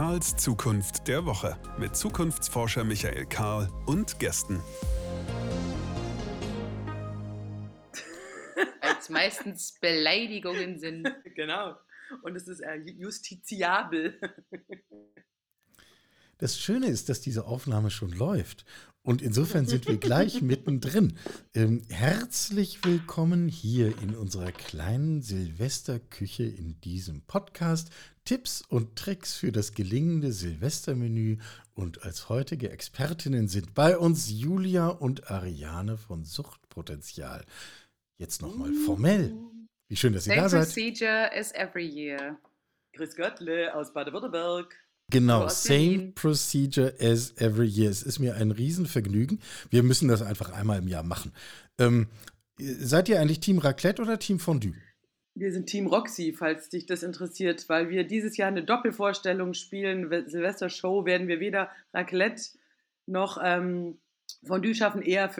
[0.00, 4.62] Karls Zukunft der Woche mit Zukunftsforscher Michael Karl und Gästen.
[8.80, 11.06] Als meistens Beleidigungen sind.
[11.36, 11.76] Genau.
[12.22, 14.18] Und es ist äh, justiziabel.
[16.40, 18.64] Das Schöne ist, dass diese Aufnahme schon läuft.
[19.02, 21.18] Und insofern sind wir gleich mittendrin.
[21.54, 27.90] Ähm, herzlich willkommen hier in unserer kleinen Silvesterküche in diesem Podcast.
[28.24, 31.36] Tipps und Tricks für das gelingende Silvestermenü.
[31.74, 37.44] Und als heutige Expertinnen sind bei uns Julia und Ariane von Suchtpotenzial.
[38.16, 39.34] Jetzt nochmal formell.
[39.88, 40.64] Wie schön, dass ihr Same da seid.
[40.64, 42.38] procedure as every year.
[42.94, 44.74] Chris Göttle aus Baden-Württemberg.
[45.10, 47.90] Genau, same procedure as every year.
[47.90, 49.40] Es ist mir ein Riesenvergnügen.
[49.70, 51.32] Wir müssen das einfach einmal im Jahr machen.
[51.78, 52.06] Ähm,
[52.58, 54.74] seid ihr eigentlich Team Raclette oder Team Fondue?
[55.34, 60.10] Wir sind Team Roxy, falls dich das interessiert, weil wir dieses Jahr eine Doppelvorstellung spielen.
[60.28, 62.42] Silvester-Show werden wir weder Raclette
[63.06, 63.98] noch ähm,
[64.44, 65.30] Fondue schaffen, eher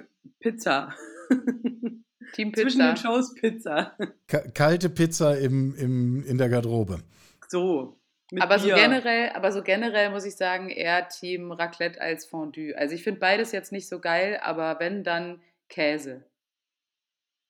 [0.40, 0.94] Pizza.
[2.34, 2.92] Team Zwischen Pizza.
[2.92, 3.96] den Shows Pizza.
[4.26, 7.00] Ka kalte Pizza im, im, in der Garderobe.
[7.48, 7.99] So.
[8.32, 8.76] Mit Aber so, Bier.
[8.76, 12.74] generell, aber so generell muss ich sagen, eher Team Raclette als Fondue.
[12.76, 16.24] Also ich finde beides jetzt nicht so geil, aber wenn, dann Käse.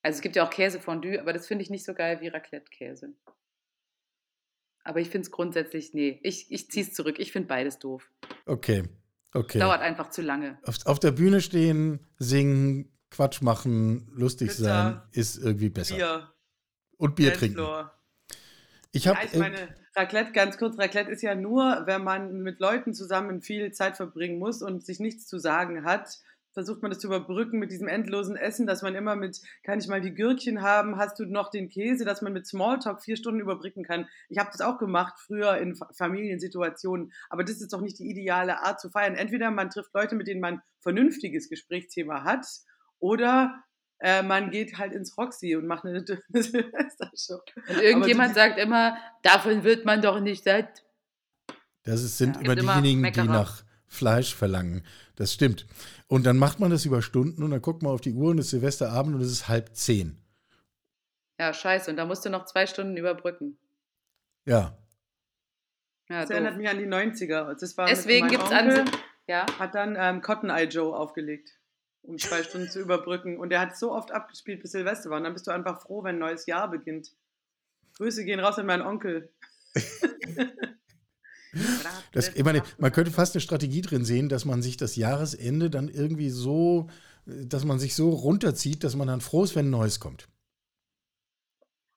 [0.02, 3.12] Also es gibt ja auch Käsefondue, aber das finde ich nicht so geil wie Raclette-Käse.
[4.82, 7.18] Aber ich finde es grundsätzlich, nee, ich, ich ziehe es zurück.
[7.18, 8.10] Ich finde beides doof.
[8.46, 8.84] Okay,
[9.34, 9.58] okay.
[9.58, 10.58] Dauert einfach zu lange.
[10.62, 15.96] Auf, auf der Bühne stehen, singen, Quatsch machen, lustig Pizza, sein, ist irgendwie besser.
[15.96, 16.32] Bier.
[16.96, 17.56] Und Bier trinken.
[17.56, 17.94] Dancefloor.
[18.92, 23.42] Ich habe meine, Raclette, ganz kurz, Raclette ist ja nur, wenn man mit Leuten zusammen
[23.42, 26.18] viel Zeit verbringen muss und sich nichts zu sagen hat,
[26.52, 29.88] versucht man das zu überbrücken mit diesem endlosen Essen, dass man immer mit, kann ich
[29.88, 33.40] mal die Gürkchen haben, hast du noch den Käse, dass man mit Smalltalk vier Stunden
[33.40, 34.08] überbrücken kann.
[34.28, 38.10] Ich habe das auch gemacht früher in Fa- Familiensituationen, aber das ist doch nicht die
[38.10, 39.14] ideale Art zu feiern.
[39.14, 42.46] Entweder man trifft Leute, mit denen man vernünftiges Gesprächsthema hat,
[43.00, 43.64] oder
[44.00, 47.40] äh, man geht halt ins Roxy und macht eine Silvestershow.
[47.68, 50.84] Und irgendjemand sagt immer, davon wird man doch nicht satt.
[51.84, 54.84] Das ist, sind Ja, immer gibt immer diejenigen, die nach Fleisch verlangen.
[55.16, 55.66] Das stimmt.
[56.06, 58.38] Und dann macht man das über Stunden und dann guckt man auf die Uhr und
[58.38, 60.16] es ist Silvesterabend und es ist halb zehn.
[61.38, 61.90] Ja, scheiße.
[61.90, 63.58] Und da musst du noch zwei Stunden überbrücken.
[64.44, 64.76] Ja.
[66.08, 66.58] Ja, Das erinnert doof.
[66.58, 67.54] mich an die 90er.
[67.58, 68.90] Das war Deswegen gibt es an.
[69.26, 69.46] Ja.
[69.58, 71.58] hat dann ähm, Cotton Eye Joe aufgelegt,
[72.02, 73.38] um zwei Stunden zu überbrücken.
[73.38, 75.18] Und der hat so oft abgespielt, bis Silvester war.
[75.18, 77.12] Und dann bist du einfach froh, wenn ein neues Jahr beginnt.
[77.96, 79.32] Grüße gehen raus an meinen Onkel.
[82.12, 85.68] Das, ich meine, man könnte fast eine Strategie drin sehen, dass man sich das Jahresende
[85.68, 86.88] dann irgendwie so,
[87.26, 90.28] dass man sich so runterzieht, dass man dann froh ist, wenn ein Neues kommt.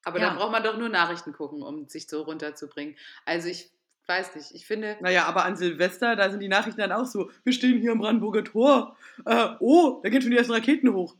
[0.03, 0.29] Aber Ja.
[0.29, 2.97] dann braucht man doch nur Nachrichten gucken, um sich so runterzubringen.
[3.25, 3.71] Also ich
[4.07, 4.51] weiß nicht.
[4.53, 4.97] Ich finde.
[5.01, 7.99] Naja, aber an Silvester, da sind die Nachrichten dann auch so, wir stehen hier am
[7.99, 8.97] Brandenburger Tor.
[9.25, 11.15] Äh, oh, da gehen schon die ersten Raketen hoch.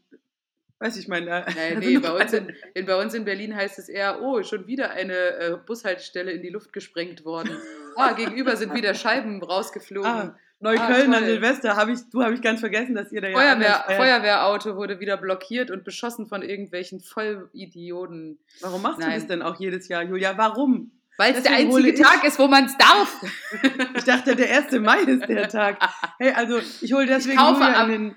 [0.79, 1.45] Weiß ich, meine.
[1.55, 4.43] Nee, da nee, bei uns, in, in, bei uns in Berlin heißt es eher, oh,
[4.43, 7.57] schon wieder eine äh, Bushaltestelle in die Luft gesprengt worden.
[7.95, 10.11] Ah, gegenüber sind wieder Scheiben rausgeflogen.
[10.11, 11.25] Ah, Neukölln Ah, an.
[11.25, 13.83] Silvester, habe ich, du habe ich ganz vergessen, dass ihr da ja Feuerwehr.
[13.97, 18.39] Feuerwehrauto wurde wieder blockiert und beschossen von irgendwelchen Vollidioten.
[18.61, 19.19] Warum machst du Nein.
[19.19, 20.37] das denn auch jedes Jahr, Julia?
[20.37, 20.91] Warum?
[21.17, 23.21] Weil es der einzige ich- Tag ist, wo man es darf.
[23.97, 24.71] Ich dachte, der 1.
[24.79, 25.79] Mai ist der Tag.
[26.19, 27.87] Hey, also ich hole deswegen kaufe Julia ab.
[27.87, 28.15] den,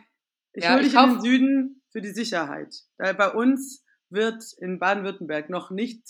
[0.54, 2.74] ich Ja, hole ich dich in den Süden für die Sicherheit.
[2.98, 6.02] Weil bei uns wird in Baden-Württemberg noch nicht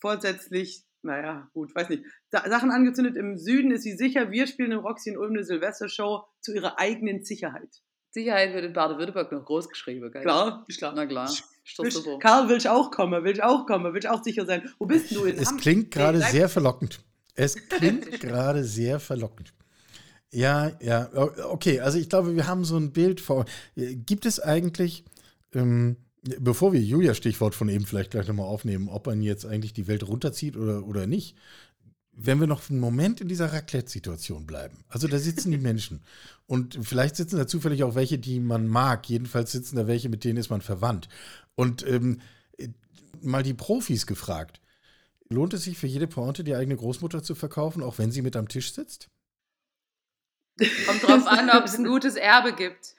[0.00, 3.16] vorsätzlich, naja, gut, weiß nicht, Sa- Sachen angezündet.
[3.16, 6.78] Im Süden ist sie sicher, wir spielen im Roxy in Ulm eine Silvestershow zu ihrer
[6.78, 7.70] eigenen Sicherheit.
[8.12, 10.10] Sicherheit wird in Baden-Württemberg noch groß geschrieben.
[10.12, 10.22] Gell?
[10.22, 10.92] Klar, ist klar.
[10.94, 11.28] Na klar.
[11.78, 12.18] Willst- super.
[12.18, 13.24] Karl, will ich auch kommen?
[13.24, 13.92] Will ich auch kommen?
[13.92, 14.68] Will ich auch sicher sein?
[14.78, 15.24] Wo bist du?
[15.24, 17.00] In Es Hamm- klingt gerade Nee, sehr verlockend.
[17.34, 19.54] Es klingt gerade sehr verlockend.
[20.30, 21.10] Ja, ja,
[21.48, 21.80] okay.
[21.80, 23.44] Also ich glaube, wir haben so ein Bild vor.
[23.76, 25.04] Gibt es eigentlich,
[25.54, 25.96] ähm,
[26.40, 29.86] bevor wir Julia Stichwort von eben vielleicht gleich nochmal aufnehmen, ob man jetzt eigentlich die
[29.88, 31.36] Welt runterzieht oder, oder nicht,
[32.12, 34.84] wenn wir noch einen Moment in dieser Raclette-Situation bleiben.
[34.88, 36.02] Also da sitzen die Menschen.
[36.46, 39.08] Und vielleicht sitzen da zufällig auch welche, die man mag.
[39.08, 41.08] Jedenfalls sitzen da welche, mit denen ist man verwandt.
[41.54, 42.20] Und ähm,
[43.20, 44.60] mal die Profis gefragt.
[45.28, 48.36] Lohnt es sich für jede Pointe die eigene Großmutter zu verkaufen, auch wenn sie mit
[48.36, 49.08] am Tisch sitzt?
[50.86, 52.94] Kommt drauf an, ob es ein gutes Erbe gibt.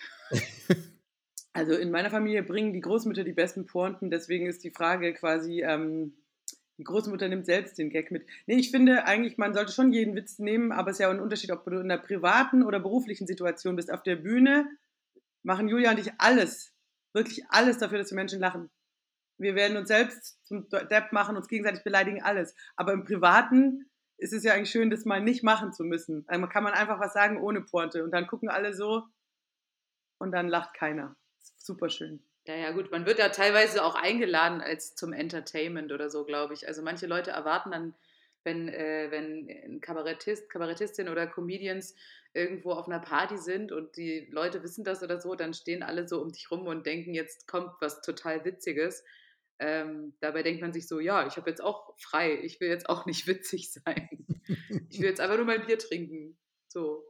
[1.54, 5.62] Also in meiner Familie bringen die Großmütter die besten Pointen, deswegen ist die Frage quasi,
[5.62, 6.14] ähm,
[6.84, 8.26] die Großmutter nimmt selbst den Gag mit.
[8.46, 11.22] Nee, ich finde eigentlich, man sollte schon jeden Witz nehmen, aber es ist ja ein
[11.22, 13.90] Unterschied, ob du in einer privaten oder beruflichen Situation bist.
[13.90, 14.68] Auf der Bühne
[15.44, 16.74] machen Julia und ich alles,
[17.14, 18.70] wirklich alles dafür, dass die Menschen lachen.
[19.38, 22.54] Wir werden uns selbst zum Depp machen, uns gegenseitig beleidigen, alles.
[22.76, 26.26] Aber im Privaten ist es ja eigentlich schön, das mal nicht machen zu müssen.
[26.28, 29.04] Also kann man einfach was sagen ohne Pointe und dann gucken alle so
[30.18, 31.16] und dann lacht keiner.
[31.56, 32.22] Super schön.
[32.46, 32.92] Ja, ja, gut.
[32.92, 36.68] Man wird da teilweise auch eingeladen als zum Entertainment oder so, glaube ich.
[36.68, 37.94] Also manche Leute erwarten dann,
[38.44, 41.96] wenn, äh, wenn ein Kabarettist, Kabarettistin oder Comedians
[42.34, 46.08] irgendwo auf einer Party sind und die Leute wissen das oder so, dann stehen alle
[46.08, 49.06] so um dich rum und denken, jetzt kommt was total Witziges.
[49.60, 52.90] Ähm, dabei denkt man sich so, ja, ich habe jetzt auch frei, ich will jetzt
[52.90, 54.10] auch nicht witzig sein.
[54.90, 56.38] ich will jetzt einfach nur mein Bier trinken.
[56.68, 57.06] So.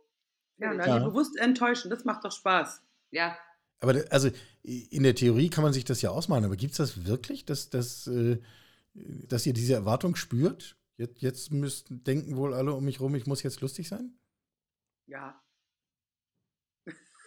[0.57, 1.00] Ja, ja.
[1.00, 2.83] bewusst enttäuschen, das macht doch Spaß.
[3.09, 3.38] Ja.
[3.83, 4.30] Aber also
[4.63, 7.69] in der Theorie kann man sich das ja ausmalen, aber gibt es das wirklich, dass,
[7.69, 8.39] dass, äh,
[8.94, 10.77] dass ihr diese Erwartung spürt?
[10.95, 14.13] Jetzt, jetzt müssten, denken wohl alle um mich rum, ich muss jetzt lustig sein?
[15.06, 15.38] Ja.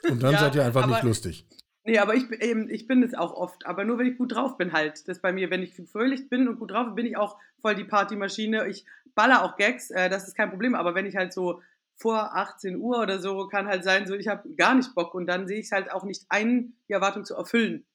[0.08, 1.46] Und dann ja, seid ihr einfach nicht lustig.
[1.84, 4.56] Nee, aber ich, eben, ich bin es auch oft, aber nur wenn ich gut drauf
[4.56, 5.06] bin halt.
[5.08, 7.74] Das bei mir, wenn ich fröhlich bin und gut drauf bin, bin ich auch voll
[7.74, 8.66] die Partymaschine.
[8.66, 11.60] Ich baller auch Gags, äh, das ist kein Problem, aber wenn ich halt so
[11.96, 15.26] vor 18 Uhr oder so, kann halt sein, so ich habe gar nicht Bock und
[15.26, 17.86] dann sehe ich es halt auch nicht ein, die Erwartung zu erfüllen,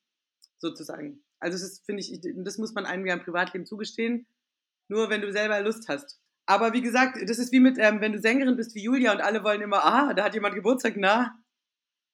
[0.57, 1.23] sozusagen.
[1.39, 4.27] Also das finde ich, das muss man einem ja im Privatleben zugestehen,
[4.87, 6.19] nur wenn du selber Lust hast.
[6.45, 9.21] Aber wie gesagt, das ist wie mit, ähm, wenn du Sängerin bist wie Julia und
[9.21, 11.41] alle wollen immer, ah, da hat jemand Geburtstag, na,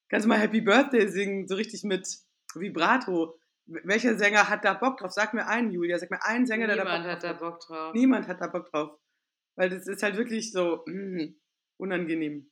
[0.09, 2.07] Kannst du mal Happy Birthday singen, so richtig mit
[2.55, 3.37] Vibrato.
[3.65, 5.11] Welcher Sänger hat da Bock drauf?
[5.11, 5.99] Sag mir einen, Julia.
[5.99, 7.93] Sag mir einen Sänger, Niemand der da Bock hat da Bock drauf.
[7.93, 8.97] Niemand hat da Bock drauf.
[9.55, 11.35] Weil das ist halt wirklich so mm,
[11.77, 12.49] unangenehm.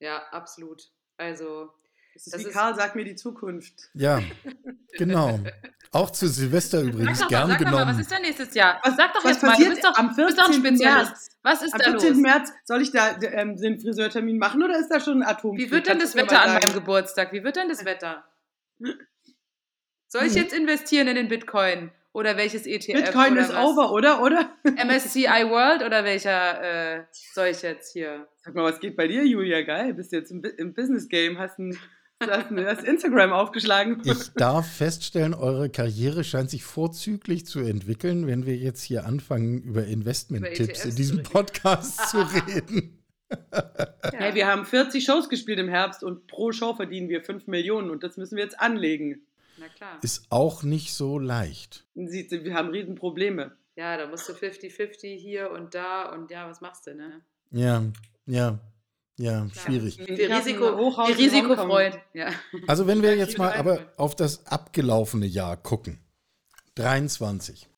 [0.00, 0.90] Ja, absolut.
[1.16, 1.72] Also.
[2.14, 3.88] Das ist das wie ist Karl, sag mir die Zukunft.
[3.94, 4.22] Ja,
[4.98, 5.40] genau.
[5.92, 7.84] Auch zu Silvester übrigens sag gern mal, sag genommen.
[7.84, 8.80] Mal, was ist denn nächstes Jahr?
[8.82, 10.26] Was, sag doch was jetzt mal, du bist doch, am 14.
[10.26, 11.38] bist doch ein Spezialist.
[11.42, 12.08] Was ist am da 14.
[12.10, 12.18] los?
[12.18, 15.56] März, soll ich da ähm, den Friseurtermin machen oder ist da schon ein Atom?
[15.56, 17.32] Wie wird denn das Wetter an meinem Geburtstag?
[17.32, 18.24] Wie wird denn das Wetter?
[20.08, 21.90] Soll ich jetzt investieren in den Bitcoin?
[22.14, 23.04] Oder welches ETF?
[23.04, 23.64] Bitcoin oder ist was?
[23.64, 24.22] over, oder?
[24.22, 24.50] oder?
[24.64, 28.28] MSCI World oder welcher äh, soll ich jetzt hier?
[28.44, 29.62] Sag mal, was geht bei dir, Julia?
[29.62, 31.78] Geil, bist du jetzt im, im Business Game, hast ein
[32.22, 34.00] Du hast mir das Instagram aufgeschlagen.
[34.04, 39.60] Ich darf feststellen, eure Karriere scheint sich vorzüglich zu entwickeln, wenn wir jetzt hier anfangen,
[39.62, 43.02] über Investment-Tipps in diesem Podcast zu reden.
[43.52, 44.12] Ja.
[44.12, 47.90] Hey, wir haben 40 Shows gespielt im Herbst und pro Show verdienen wir 5 Millionen
[47.90, 49.26] und das müssen wir jetzt anlegen.
[49.58, 49.98] Na klar.
[50.02, 51.86] Ist auch nicht so leicht.
[51.94, 53.56] Wir haben Riesenprobleme.
[53.76, 57.22] Ja, da musst du 50-50 hier und da und ja, was machst du, ne?
[57.50, 57.84] Ja,
[58.26, 58.58] ja.
[59.18, 59.98] Ja, schwierig.
[59.98, 61.98] Die, Risiko, die Risikofreund.
[62.14, 62.30] Ja.
[62.66, 65.98] Also wenn wir jetzt mal aber auf das abgelaufene Jahr gucken.
[66.76, 67.68] 23.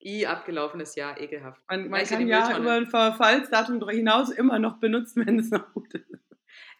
[0.00, 1.60] I, abgelaufenes Jahr, ekelhaft.
[1.68, 5.92] Man, man kann ja über ein Verfallsdatum hinaus immer noch benutzen, wenn es noch gut
[5.94, 6.06] ist.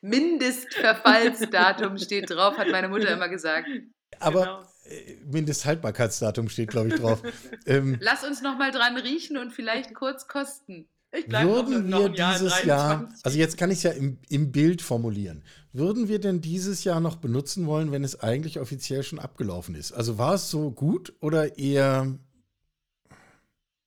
[0.00, 3.68] Mindestverfallsdatum steht drauf, hat meine Mutter immer gesagt.
[4.18, 4.62] Aber genau.
[4.88, 7.22] Äh, Mindesthaltbarkeitsdatum steht, glaube ich, drauf.
[7.66, 10.88] ähm, Lass uns noch mal dran riechen und vielleicht kurz kosten.
[11.12, 16.08] Würden wir dieses Jahr, also jetzt kann ich es ja im, im Bild formulieren, würden
[16.08, 19.92] wir denn dieses Jahr noch benutzen wollen, wenn es eigentlich offiziell schon abgelaufen ist?
[19.92, 22.18] Also war es so gut oder eher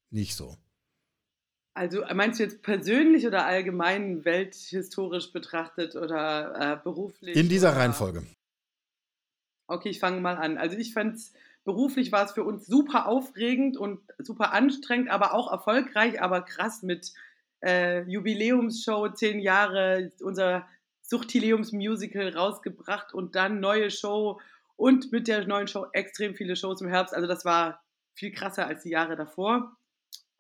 [0.10, 0.56] nicht so?
[1.76, 7.36] Also meinst du jetzt persönlich oder allgemein welthistorisch betrachtet oder äh, beruflich?
[7.36, 7.80] In dieser oder?
[7.80, 8.24] Reihenfolge.
[9.70, 10.58] Okay, ich fange mal an.
[10.58, 15.36] Also ich fand es beruflich war es für uns super aufregend und super anstrengend, aber
[15.36, 17.14] auch erfolgreich, aber krass mit
[17.62, 20.68] äh, Jubiläumsshow, zehn Jahre, unser
[21.04, 24.40] Suchtileums-Musical rausgebracht und dann neue Show
[24.76, 27.14] und mit der neuen Show extrem viele Shows im Herbst.
[27.14, 27.84] Also das war
[28.16, 29.78] viel krasser als die Jahre davor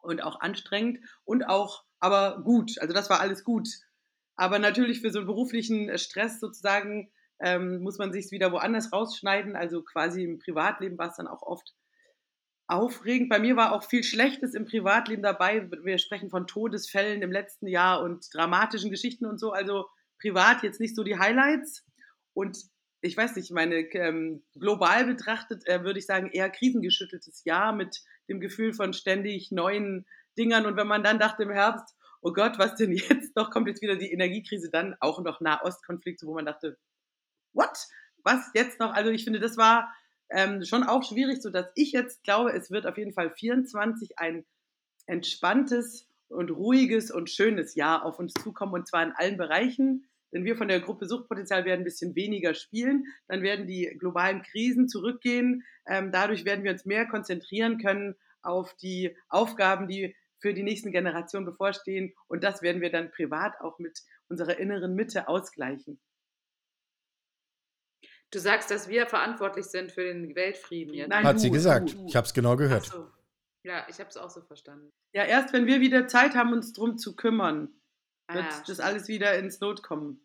[0.01, 2.79] und auch anstrengend und auch aber gut.
[2.79, 3.67] Also das war alles gut.
[4.35, 9.55] Aber natürlich für so einen beruflichen Stress sozusagen ähm, muss man sich wieder woanders rausschneiden.
[9.55, 11.73] Also quasi im Privatleben war es dann auch oft
[12.67, 13.29] aufregend.
[13.29, 15.69] Bei mir war auch viel Schlechtes im Privatleben dabei.
[15.83, 19.51] Wir sprechen von Todesfällen im letzten Jahr und dramatischen Geschichten und so.
[19.51, 19.87] Also
[20.21, 21.83] privat jetzt nicht so die Highlights.
[22.33, 22.57] Und
[23.01, 28.01] ich weiß nicht, meine ähm, global betrachtet äh, würde ich sagen eher krisengeschütteltes Jahr mit
[28.27, 30.05] dem Gefühl von ständig neuen
[30.37, 30.65] Dingern.
[30.65, 33.51] Und wenn man dann dachte im Herbst, oh Gott, was denn jetzt noch?
[33.51, 36.77] Kommt jetzt wieder die Energiekrise, dann auch noch Nahostkonflikte, wo man dachte,
[37.53, 37.87] what?
[38.23, 38.93] Was jetzt noch?
[38.93, 39.93] Also ich finde, das war
[40.29, 44.19] ähm, schon auch schwierig, so dass ich jetzt glaube, es wird auf jeden Fall 24
[44.19, 44.45] ein
[45.05, 50.05] entspanntes und ruhiges und schönes Jahr auf uns zukommen und zwar in allen Bereichen.
[50.31, 53.05] Denn wir von der Gruppe Suchtpotenzial werden ein bisschen weniger spielen.
[53.27, 55.63] Dann werden die globalen Krisen zurückgehen.
[55.87, 60.91] Ähm, dadurch werden wir uns mehr konzentrieren können auf die Aufgaben, die für die nächsten
[60.91, 62.13] Generationen bevorstehen.
[62.27, 65.99] Und das werden wir dann privat auch mit unserer inneren Mitte ausgleichen.
[68.31, 71.09] Du sagst, dass wir verantwortlich sind für den Weltfrieden jetzt.
[71.09, 71.93] Nein, Hat du, sie gesagt.
[71.93, 72.05] Du, du.
[72.07, 72.85] Ich habe es genau gehört.
[72.85, 73.07] So.
[73.63, 74.89] Ja, ich habe es auch so verstanden.
[75.13, 77.69] Ja, erst wenn wir wieder Zeit haben, uns drum zu kümmern,
[78.31, 80.23] wird Ah, das alles wieder ins Lot kommen.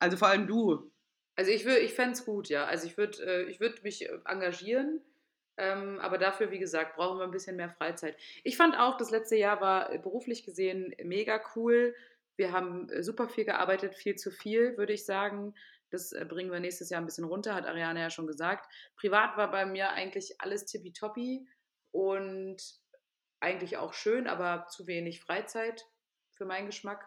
[0.00, 0.92] Also vor allem du.
[1.36, 2.66] Also ich, wür- ich fände es gut, ja.
[2.66, 5.00] Also ich würde äh, ich würd mich äh, engagieren,
[5.56, 8.16] ähm, aber dafür, wie gesagt, brauchen wir ein bisschen mehr Freizeit.
[8.44, 11.94] Ich fand auch, das letzte Jahr war äh, beruflich gesehen mega cool.
[12.36, 15.54] Wir haben super viel gearbeitet, viel zu viel, würde ich sagen.
[15.90, 18.70] Das äh, bringen wir nächstes Jahr ein bisschen runter, hat Ariane ja schon gesagt.
[18.96, 21.48] Privat war bei mir eigentlich alles tippitoppi
[21.90, 22.62] und
[23.40, 25.86] eigentlich auch schön, aber zu wenig Freizeit
[26.32, 27.04] für meinen Geschmack.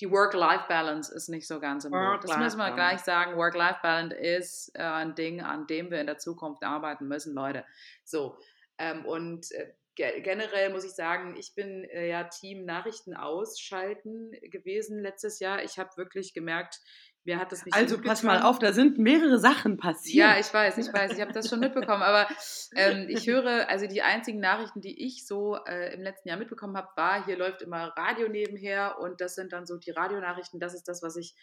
[0.00, 2.24] Die Work-Life-Balance ist nicht so ganz im Lot.
[2.24, 3.36] Das müssen wir gleich sagen.
[3.36, 7.66] Work-Life-Balance ist äh, ein Ding, an dem wir in der Zukunft arbeiten müssen, Leute.
[8.04, 8.38] So.
[8.78, 14.32] Ähm, und äh, ge generell muss ich sagen, ich bin äh, ja Team Nachrichten ausschalten
[14.50, 15.62] gewesen letztes Jahr.
[15.62, 16.80] Ich habe wirklich gemerkt,
[17.24, 20.16] mir hat das nicht Also pass mal auf, da sind mehrere Sachen passiert.
[20.16, 22.28] Ja, ich weiß, ich weiß, ich habe das schon mitbekommen, aber
[22.74, 26.76] ähm, ich höre, also die einzigen Nachrichten, die ich so äh, im letzten Jahr mitbekommen
[26.76, 30.74] habe, war, hier läuft immer Radio nebenher und das sind dann so die Radionachrichten, das
[30.74, 31.34] ist das, was ich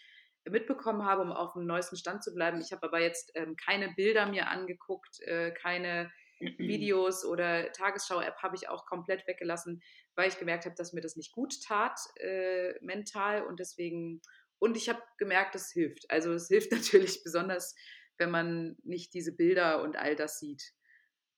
[0.48, 2.60] mitbekommen habe, um auf dem neuesten Stand zu bleiben.
[2.60, 8.56] Ich habe aber jetzt ähm, keine Bilder mir angeguckt, äh, keine Videos oder Tagesschau-App habe
[8.56, 9.82] ich auch komplett weggelassen,
[10.14, 14.20] weil ich gemerkt habe, dass mir das nicht gut tat, äh, mental und deswegen,
[14.58, 16.10] und ich habe gemerkt, es hilft.
[16.10, 17.74] Also es hilft natürlich besonders,
[18.18, 20.72] wenn man nicht diese Bilder und all das sieht.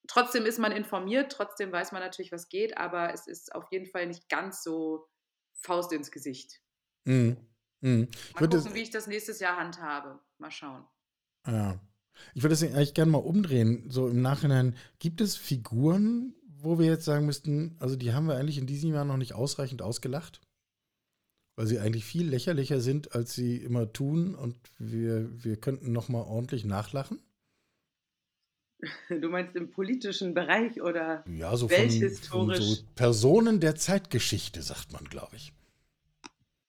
[0.07, 3.85] Trotzdem ist man informiert, trotzdem weiß man natürlich, was geht, aber es ist auf jeden
[3.85, 5.07] Fall nicht ganz so
[5.61, 6.59] Faust ins Gesicht.
[7.05, 7.37] Mhm.
[7.81, 8.07] Mhm.
[8.11, 10.19] Ich Mal würde gucken, das, wie ich das nächstes Jahr handhabe.
[10.39, 10.85] Mal schauen.
[11.45, 11.79] ja.
[12.33, 13.89] ich würde das eigentlich gerne mal umdrehen.
[13.89, 18.35] So im Nachhinein, gibt es Figuren, wo wir jetzt sagen müssten, also die haben wir
[18.35, 20.41] eigentlich in diesem Jahr noch nicht ausreichend ausgelacht?
[21.61, 26.09] Weil sie eigentlich viel lächerlicher sind, als sie immer tun und wir, wir könnten noch
[26.09, 27.19] mal ordentlich nachlachen?
[29.09, 31.23] Du meinst im politischen Bereich oder?
[31.27, 32.57] Ja, so von, von Welthistorisch.
[32.57, 35.53] so Personen der Zeitgeschichte, sagt man, glaube ich.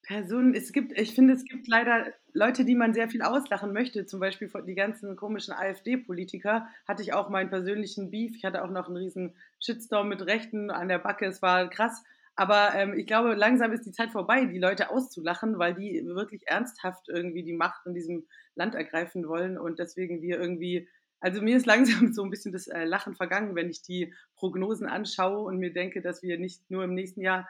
[0.02, 4.04] Personen, es gibt, ich finde, es gibt leider Leute, die man sehr viel auslachen möchte.
[4.04, 8.36] Zum Beispiel die ganzen komischen AfD-Politiker hatte ich auch meinen persönlichen Beef.
[8.36, 11.24] Ich hatte auch noch einen riesen Shitstorm mit Rechten an der Backe.
[11.24, 12.04] Es war krass.
[12.34, 16.46] Aber ähm, ich glaube, langsam ist die Zeit vorbei, die Leute auszulachen, weil die wirklich
[16.46, 20.88] ernsthaft irgendwie die Macht in diesem Land ergreifen wollen und deswegen wir irgendwie,
[21.20, 21.66] also mir ist
[22.06, 25.72] langsam so ein bisschen das äh, Lachen vergangen, wenn ich die Prognosen anschaue und mir
[25.72, 27.48] denke, dass wir nicht nur im nächsten Jahr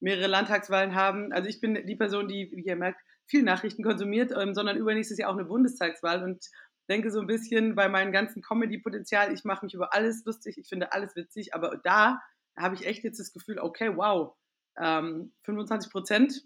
[0.00, 1.32] mehrere Landtagswahlen haben.
[1.32, 5.18] Also ich bin die Person, die, wie ihr merkt, viel Nachrichten konsumiert, ähm, sondern übernächstes
[5.18, 6.44] Jahr auch eine Bundestagswahl und
[6.88, 10.68] denke so ein bisschen bei meinem ganzen Comedy-Potenzial, ich mache mich über alles lustig, ich
[10.68, 12.20] finde alles witzig, aber da
[12.56, 14.34] habe ich echt jetzt das Gefühl, okay, wow,
[14.78, 16.44] ähm, 25 Prozent,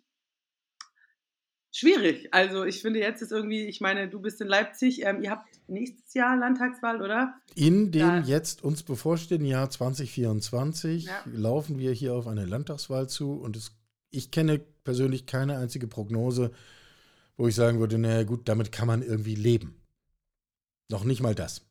[1.73, 2.33] schwierig.
[2.33, 5.49] Also ich finde jetzt ist irgendwie, ich meine, du bist in Leipzig, ähm, ihr habt
[5.69, 7.35] nächstes Jahr Landtagswahl, oder?
[7.55, 11.23] In dem Da- jetzt uns bevorstehenden Jahr 2024 Ja.
[11.27, 13.77] laufen wir hier auf eine Landtagswahl zu und es,
[14.11, 16.53] ich kenne persönlich keine einzige Prognose,
[17.37, 19.83] wo ich sagen würde, naja gut, damit kann man irgendwie leben.
[20.91, 21.63] Noch nicht mal das.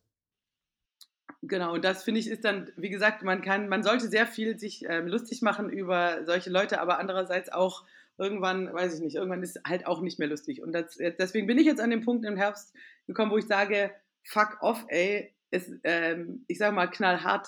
[1.47, 4.57] Genau, und das finde ich ist dann, wie gesagt, man kann, man sollte sehr viel
[4.57, 7.85] sich ähm, lustig machen über solche Leute, aber andererseits auch
[8.17, 10.61] irgendwann, weiß ich nicht, irgendwann ist halt auch nicht mehr lustig.
[10.63, 12.73] Und das, deswegen bin ich jetzt an dem Punkt im Herbst
[13.05, 13.91] gekommen, wo ich sage,
[14.23, 17.47] fuck off, ey, es, ähm, ich sage mal knallhart,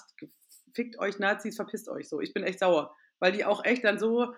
[0.74, 2.22] fickt euch Nazis, verpisst euch so.
[2.22, 4.34] Ich bin echt sauer, weil die auch echt dann so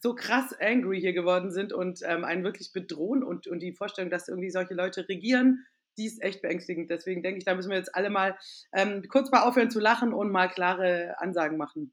[0.00, 4.10] so krass angry hier geworden sind und ähm, einen wirklich bedrohen und, und die Vorstellung,
[4.10, 5.64] dass irgendwie solche Leute regieren,
[5.96, 6.90] die ist echt beängstigend.
[6.90, 8.38] Deswegen denke ich, da müssen wir jetzt alle mal
[8.72, 11.92] ähm, kurz mal aufhören zu lachen und mal klare Ansagen machen.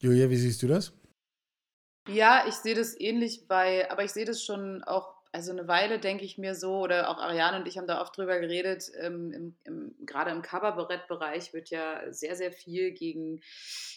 [0.00, 0.92] Julia, wie siehst du das?
[2.08, 6.00] Ja, ich sehe das ähnlich, weil, aber ich sehe das schon auch, also eine Weile
[6.00, 9.32] denke ich mir so, oder auch Ariane und ich haben da oft drüber geredet, ähm,
[9.32, 13.40] im, im, gerade im Kabarettbereich wird ja sehr, sehr viel gegen,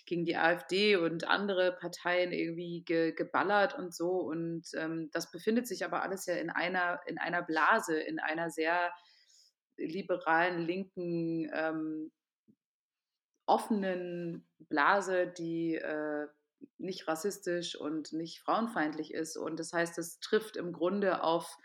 [0.05, 4.11] gegen die AfD und andere Parteien irgendwie ge, geballert und so.
[4.11, 8.51] Und ähm, das befindet sich aber alles ja in einer, in einer Blase, in einer
[8.51, 8.93] sehr
[9.77, 12.11] liberalen, linken, ähm,
[13.45, 16.27] offenen Blase, die äh,
[16.77, 19.37] nicht rassistisch und nicht frauenfeindlich ist.
[19.37, 21.57] Und das heißt, es trifft im Grunde auf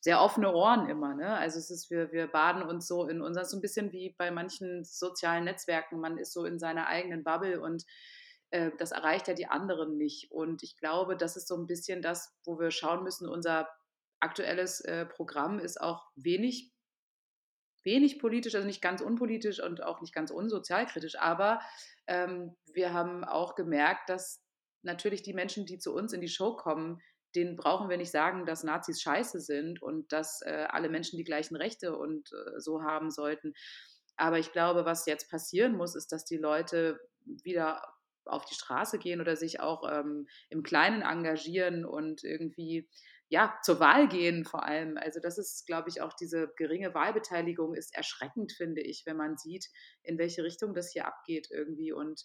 [0.00, 1.14] sehr offene Ohren immer.
[1.14, 1.36] Ne?
[1.36, 4.30] Also es ist, wir, wir baden uns so in unser, so ein bisschen wie bei
[4.30, 7.84] manchen sozialen Netzwerken, man ist so in seiner eigenen Bubble und
[8.50, 10.30] äh, das erreicht ja die anderen nicht.
[10.30, 13.68] Und ich glaube, das ist so ein bisschen das, wo wir schauen müssen, unser
[14.20, 16.72] aktuelles äh, Programm ist auch wenig
[17.86, 21.60] wenig politisch, also nicht ganz unpolitisch und auch nicht ganz unsozialkritisch, aber
[22.06, 24.42] ähm, wir haben auch gemerkt, dass
[24.82, 27.00] natürlich die Menschen, die zu uns in die Show kommen,
[27.34, 31.24] denen brauchen wir nicht sagen, dass Nazis scheiße sind und dass äh, alle Menschen die
[31.24, 33.54] gleichen Rechte und äh, so haben sollten.
[34.16, 37.82] Aber ich glaube, was jetzt passieren muss, ist, dass die Leute wieder
[38.24, 42.88] auf die Straße gehen oder sich auch ähm, im Kleinen engagieren und irgendwie
[43.28, 44.96] ja, zur Wahl gehen vor allem.
[44.96, 49.36] Also das ist, glaube ich, auch diese geringe Wahlbeteiligung ist erschreckend, finde ich, wenn man
[49.36, 49.66] sieht,
[50.02, 51.92] in welche Richtung das hier abgeht irgendwie.
[51.92, 52.24] Und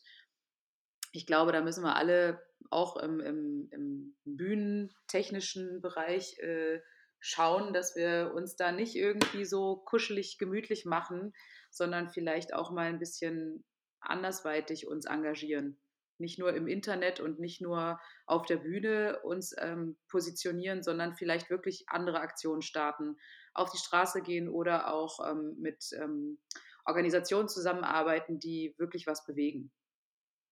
[1.11, 6.81] ich glaube, da müssen wir alle auch im, im, im bühnentechnischen Bereich äh,
[7.19, 11.33] schauen, dass wir uns da nicht irgendwie so kuschelig, gemütlich machen,
[11.71, 13.63] sondern vielleicht auch mal ein bisschen
[14.01, 15.79] andersweitig uns engagieren.
[16.21, 21.49] Nicht nur im Internet und nicht nur auf der Bühne uns ähm, positionieren, sondern vielleicht
[21.49, 23.17] wirklich andere Aktionen starten,
[23.53, 26.37] auf die Straße gehen oder auch ähm, mit ähm,
[26.85, 29.71] Organisationen zusammenarbeiten, die wirklich was bewegen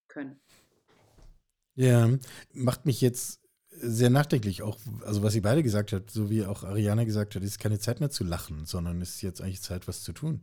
[0.08, 0.42] können.
[1.76, 2.10] Ja,
[2.52, 6.64] macht mich jetzt sehr nachdenklich, auch, also was sie beide gesagt hat, so wie auch
[6.64, 9.88] Ariana gesagt hat, ist keine Zeit mehr zu lachen, sondern es ist jetzt eigentlich Zeit,
[9.88, 10.42] was zu tun.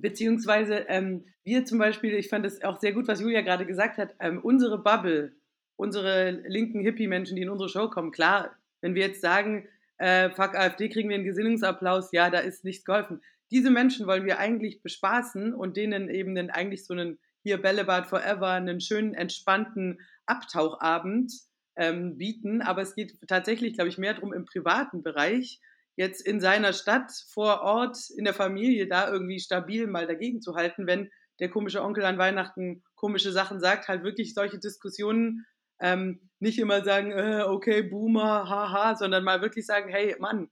[0.00, 3.98] Beziehungsweise ähm, wir zum Beispiel, ich fand es auch sehr gut, was Julia gerade gesagt
[3.98, 5.34] hat, ähm, unsere Bubble,
[5.76, 10.54] unsere linken Hippie-Menschen, die in unsere Show kommen, klar, wenn wir jetzt sagen, äh, fuck
[10.54, 13.22] AfD, kriegen wir einen Gesinnungsapplaus, ja, da ist nichts geholfen.
[13.50, 18.08] Diese Menschen wollen wir eigentlich bespaßen und denen eben dann eigentlich so einen hier Bällebad
[18.08, 21.32] Forever, einen schönen, entspannten Abtauchabend
[21.76, 22.60] ähm, bieten.
[22.60, 25.60] Aber es geht tatsächlich, glaube ich, mehr darum im privaten Bereich,
[25.96, 30.54] jetzt in seiner Stadt, vor Ort, in der Familie da irgendwie stabil mal dagegen zu
[30.54, 31.10] halten, wenn
[31.40, 35.46] der komische Onkel an Weihnachten komische Sachen sagt, halt wirklich solche Diskussionen
[35.80, 40.50] ähm, nicht immer sagen, äh, okay, Boomer, haha, sondern mal wirklich sagen, hey, Mann,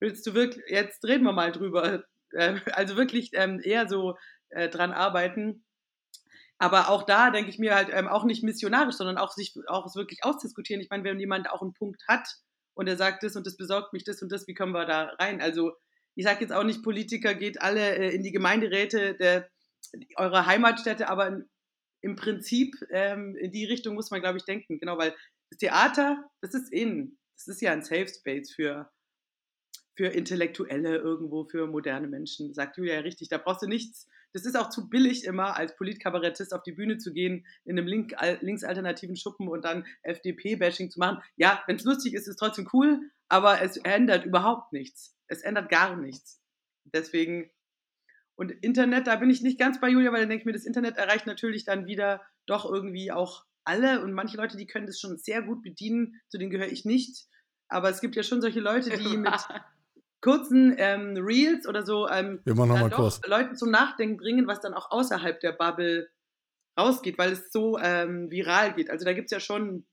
[0.00, 2.04] willst du wirklich, jetzt reden wir mal drüber.
[2.36, 4.16] Äh, also wirklich ähm, eher so
[4.48, 5.64] äh, dran arbeiten.
[6.58, 9.94] Aber auch da denke ich mir halt ähm, auch nicht missionarisch, sondern auch sich auch
[9.94, 10.82] wirklich ausdiskutieren.
[10.82, 12.26] Ich meine, wenn jemand auch einen Punkt hat,
[12.74, 15.14] und er sagt das und das besorgt mich das und das, wie kommen wir da
[15.18, 15.40] rein?
[15.40, 15.72] Also
[16.14, 19.48] ich sage jetzt auch nicht, Politiker geht alle äh, in die Gemeinderäte der,
[20.16, 21.42] eurer Heimatstätte, aber
[22.00, 24.78] im Prinzip ähm, in die Richtung muss man, glaube ich, denken.
[24.78, 25.14] Genau, weil
[25.50, 28.90] das Theater, das ist in, das ist ja ein Safe Space für,
[29.96, 33.28] für Intellektuelle irgendwo, für moderne Menschen, sagt Julia ja richtig.
[33.28, 36.98] Da brauchst du nichts das ist auch zu billig immer, als Politkabarettist auf die Bühne
[36.98, 41.22] zu gehen, in einem Link, linksalternativen Schuppen und dann FDP-Bashing zu machen.
[41.36, 45.16] Ja, wenn es lustig ist, ist es trotzdem cool, aber es ändert überhaupt nichts.
[45.28, 46.42] Es ändert gar nichts.
[46.84, 47.48] Deswegen,
[48.34, 50.66] und Internet, da bin ich nicht ganz bei Julia, weil dann denke ich mir, das
[50.66, 54.98] Internet erreicht natürlich dann wieder doch irgendwie auch alle und manche Leute, die können das
[54.98, 57.28] schon sehr gut bedienen, zu denen gehöre ich nicht.
[57.68, 59.32] Aber es gibt ja schon solche Leute, die mit
[60.24, 63.20] kurzen ähm, Reels oder so ähm, Wir machen noch mal kurz.
[63.26, 66.08] Leuten zum Nachdenken bringen, was dann auch außerhalb der Bubble
[66.80, 68.88] rausgeht, weil es so ähm, viral geht.
[68.88, 69.84] Also da gibt es ja schon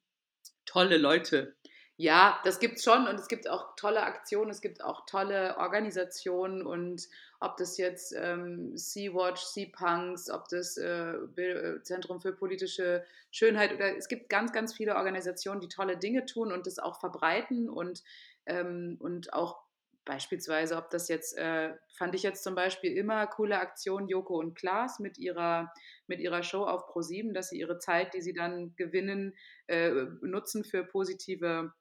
[0.65, 1.57] tolle Leute.
[1.97, 5.57] Ja, das gibt es schon und es gibt auch tolle Aktionen, es gibt auch tolle
[5.57, 7.09] Organisationen und
[7.41, 13.97] ob das jetzt ähm, Sea-Watch, Sea-Punks, ob das äh, äh, Zentrum für politische Schönheit oder
[13.97, 18.01] es gibt ganz, ganz viele Organisationen, die tolle Dinge tun und das auch verbreiten und,
[18.45, 19.60] ähm, und auch
[20.05, 24.55] beispielsweise, ob das jetzt, äh, fand ich jetzt zum Beispiel immer coole Aktion Joko und
[24.55, 25.71] Klaas mit ihrer,
[26.07, 29.35] mit ihrer Show auf Pro7, dass sie ihre Zeit, die sie dann gewinnen,
[29.67, 31.73] äh, nutzen für positive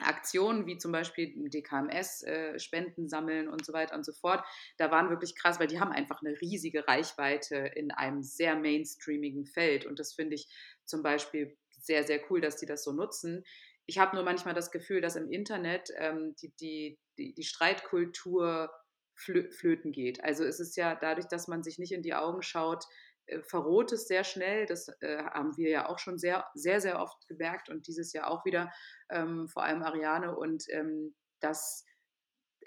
[0.00, 4.44] Aktionen, wie zum Beispiel DKMS, äh, Spenden sammeln und so weiter und so fort.
[4.78, 9.46] Da waren wirklich krass, weil die haben einfach eine riesige Reichweite in einem sehr mainstreamigen
[9.46, 9.86] Feld.
[9.86, 10.48] Und das finde ich
[10.84, 13.44] zum Beispiel sehr, sehr cool, dass die das so nutzen.
[13.86, 18.70] Ich habe nur manchmal das Gefühl, dass im Internet ähm, die, die, die, die Streitkultur
[19.14, 20.22] flö flöten geht.
[20.24, 22.84] Also es ist ja dadurch, dass man sich nicht in die Augen schaut,
[23.26, 24.66] äh, verroht es sehr schnell.
[24.66, 28.30] Das äh, haben wir ja auch schon sehr, sehr, sehr oft gemerkt und dieses Jahr
[28.30, 28.72] auch wieder,
[29.10, 30.36] ähm, vor allem Ariane.
[30.36, 31.84] Und ähm, das,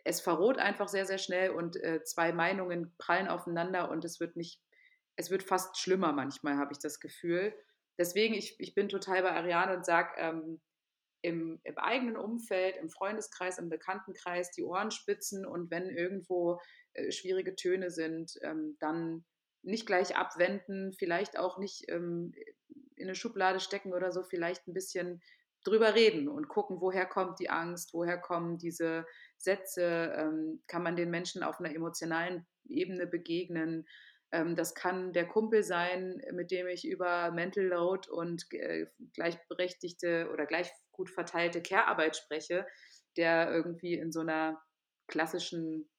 [0.03, 4.35] es verroht einfach sehr, sehr schnell und äh, zwei Meinungen prallen aufeinander und es wird
[4.35, 4.61] nicht,
[5.15, 7.53] es wird fast schlimmer manchmal, habe ich das Gefühl.
[7.97, 10.61] Deswegen, ich, ich bin total bei Ariane und sage, ähm,
[11.25, 16.59] im, im, eigenen Umfeld, im Freundeskreis, im Bekanntenkreis die Ohren spitzen und wenn irgendwo
[16.93, 19.25] äh, schwierige Töne sind, ähm, dann
[19.63, 22.33] nicht gleich abwenden, vielleicht auch nicht ähm,
[22.95, 25.21] in eine Schublade stecken oder so, vielleicht ein bisschen
[25.63, 29.05] drüber reden und gucken, woher kommt die Angst, woher kommen diese
[29.37, 33.87] Sätze, ähm, kann man den Menschen auf einer emotionalen Ebene begegnen.
[34.31, 40.29] Ähm, das kann der Kumpel sein, mit dem ich über Mental Load und äh, gleichberechtigte
[40.31, 42.65] oder gleich gut verteilte Care-Arbeit spreche,
[43.17, 44.61] der irgendwie in so einer
[45.07, 45.89] klassischen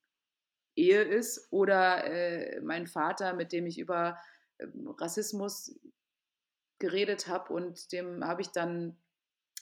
[0.74, 4.18] Ehe ist, oder äh, mein Vater, mit dem ich über
[4.58, 4.66] äh,
[4.98, 5.78] Rassismus
[6.78, 8.98] geredet habe und dem habe ich dann,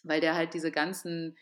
[0.03, 1.37] weil der halt diese ganzen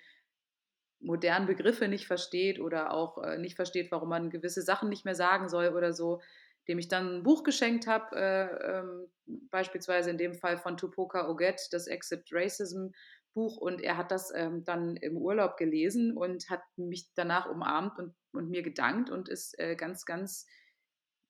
[1.00, 5.14] modernen Begriffe nicht versteht oder auch äh, nicht versteht, warum man gewisse Sachen nicht mehr
[5.14, 6.20] sagen soll oder so,
[6.68, 9.08] dem ich dann ein Buch geschenkt habe, äh, ähm,
[9.50, 12.88] beispielsweise in dem Fall von Tupoka Oget, das Exit Racism
[13.32, 13.56] Buch.
[13.56, 18.14] Und er hat das ähm, dann im Urlaub gelesen und hat mich danach umarmt und,
[18.32, 20.46] und mir gedankt und ist äh, ganz, ganz,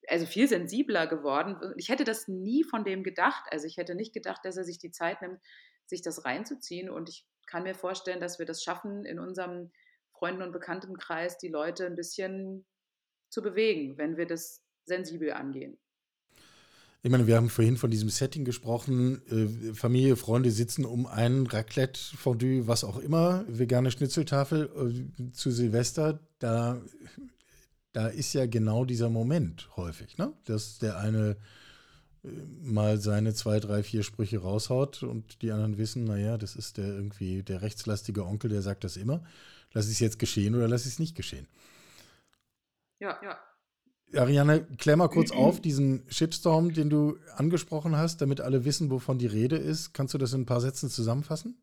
[0.09, 1.75] also viel sensibler geworden.
[1.77, 3.45] Ich hätte das nie von dem gedacht.
[3.51, 5.41] Also ich hätte nicht gedacht, dass er sich die Zeit nimmt,
[5.87, 6.91] sich das reinzuziehen.
[6.91, 9.73] Und ich kann mir vorstellen, dass wir das schaffen, in unserem
[10.13, 12.67] Freunden- und Bekanntenkreis die Leute ein bisschen
[13.29, 15.79] zu bewegen, wenn wir das sensibel angehen.
[17.05, 19.23] Ich meine, wir haben vorhin von diesem Setting gesprochen.
[19.29, 24.71] Äh, Familie, Freunde sitzen um ein Raclette, Fondue, was auch immer, vegane Schnitzeltafel
[25.19, 26.21] äh, zu Silvester.
[26.39, 26.81] Da,
[27.93, 30.33] da ist ja genau dieser Moment häufig, ne?
[30.45, 31.37] dass der eine
[32.23, 32.29] äh,
[32.63, 36.87] mal seine zwei, drei, vier Sprüche raushaut und die anderen wissen, naja, das ist der
[36.87, 39.25] irgendwie der rechtslastige Onkel, der sagt das immer.
[39.73, 41.49] Lass es jetzt geschehen oder lass es nicht geschehen.
[43.01, 43.41] Ja, ja.
[44.17, 49.19] Ariane, klär mal kurz auf diesen Shitstorm, den du angesprochen hast, damit alle wissen, wovon
[49.19, 49.93] die Rede ist.
[49.93, 51.57] Kannst du das in ein paar Sätzen zusammenfassen?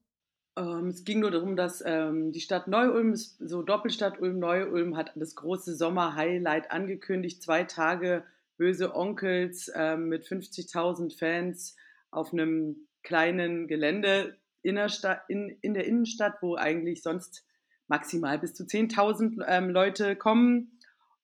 [0.58, 5.36] Ähm, es ging nur darum, dass ähm, die Stadt Neu-Ulm, so Doppelstadt Ulm-Neu-Ulm, hat das
[5.36, 7.42] große Sommer-Highlight angekündigt.
[7.42, 8.24] Zwei Tage
[8.58, 11.76] böse Onkels ähm, mit 50.000 Fans
[12.12, 14.90] auf einem kleinen Gelände in der,
[15.30, 17.46] in, in der Innenstadt, wo eigentlich sonst
[17.88, 20.79] maximal bis zu 10.000 ähm, Leute kommen.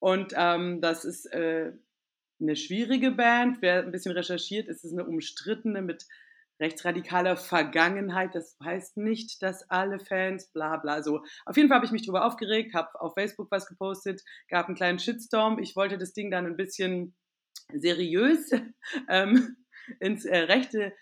[0.06, 1.72] Und ähm, das ist äh,
[2.39, 3.63] eine schwierige Band.
[3.63, 6.06] Wer ein bisschen recherchiert, ist es eine umstrittene mit
[6.60, 8.36] rechtsradikaler Vergangenheit.
[8.36, 11.24] Das heißt nicht, dass alle Fans, bla bla so.
[11.48, 14.76] Auf jeden Fall habe ich mich darüber aufgeregt, habe auf Facebook was gepostet, gab einen
[14.76, 15.58] kleinen Shitstorm.
[15.58, 17.15] Ich wollte das Ding dann ein bisschen
[17.74, 18.52] seriös
[19.10, 19.58] ähm,
[20.00, 20.94] ins äh, rechte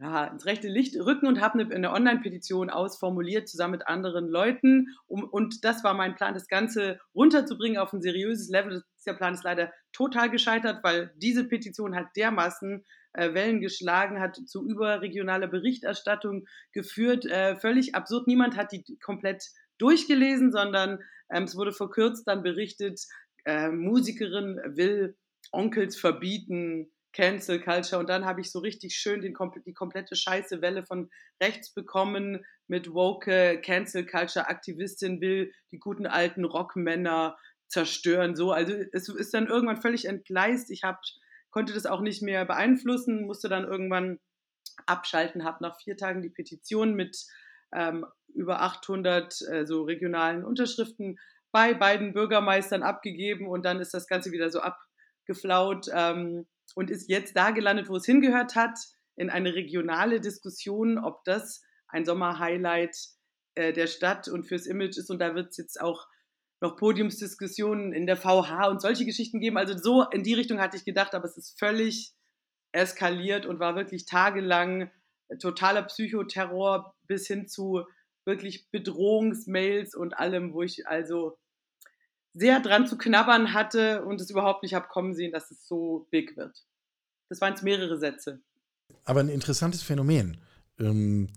[0.00, 4.88] ja, ins rechte Licht rücken und habe eine, eine Online-Petition ausformuliert zusammen mit anderen Leuten.
[5.06, 8.82] Um, und das war mein Plan, das Ganze runterzubringen auf ein seriöses Level.
[9.06, 14.36] Der Plan ist leider total gescheitert, weil diese Petition hat dermaßen äh, Wellen geschlagen, hat
[14.46, 17.26] zu überregionaler Berichterstattung geführt.
[17.26, 18.26] Äh, völlig absurd.
[18.26, 19.44] Niemand hat die komplett
[19.78, 23.00] durchgelesen, sondern ähm, es wurde verkürzt dann berichtet,
[23.44, 25.16] äh, Musikerin will
[25.52, 27.98] Onkels verbieten, Cancel Culture.
[27.98, 31.10] Und dann habe ich so richtig schön den, die komplette scheiße Welle von
[31.42, 37.36] rechts bekommen mit woke Cancel Culture Aktivistin will die guten alten Rockmänner
[37.68, 38.36] zerstören.
[38.36, 40.70] So, also es ist dann irgendwann völlig entgleist.
[40.70, 41.00] Ich hab,
[41.50, 44.18] konnte das auch nicht mehr beeinflussen, musste dann irgendwann
[44.86, 47.16] abschalten, habe nach vier Tagen die Petition mit
[47.72, 51.18] ähm, über 800 äh, so regionalen Unterschriften
[51.52, 55.86] bei beiden Bürgermeistern abgegeben und dann ist das Ganze wieder so abgeflaut.
[55.92, 58.78] Ähm, und ist jetzt da gelandet, wo es hingehört hat,
[59.16, 62.96] in eine regionale Diskussion, ob das ein Sommerhighlight
[63.54, 65.10] äh, der Stadt und fürs Image ist.
[65.10, 66.08] Und da wird es jetzt auch
[66.60, 69.56] noch Podiumsdiskussionen in der VH und solche Geschichten geben.
[69.56, 72.12] Also so in die Richtung hatte ich gedacht, aber es ist völlig
[72.72, 74.90] eskaliert und war wirklich tagelang
[75.40, 77.84] totaler Psychoterror bis hin zu
[78.24, 81.36] wirklich Bedrohungsmails und allem, wo ich also
[82.34, 86.06] sehr dran zu knabbern hatte und es überhaupt nicht habe kommen sehen, dass es so
[86.10, 86.64] big wird.
[87.28, 88.40] Das waren jetzt mehrere Sätze.
[89.04, 90.38] Aber ein interessantes Phänomen.
[90.78, 91.28] Ähm,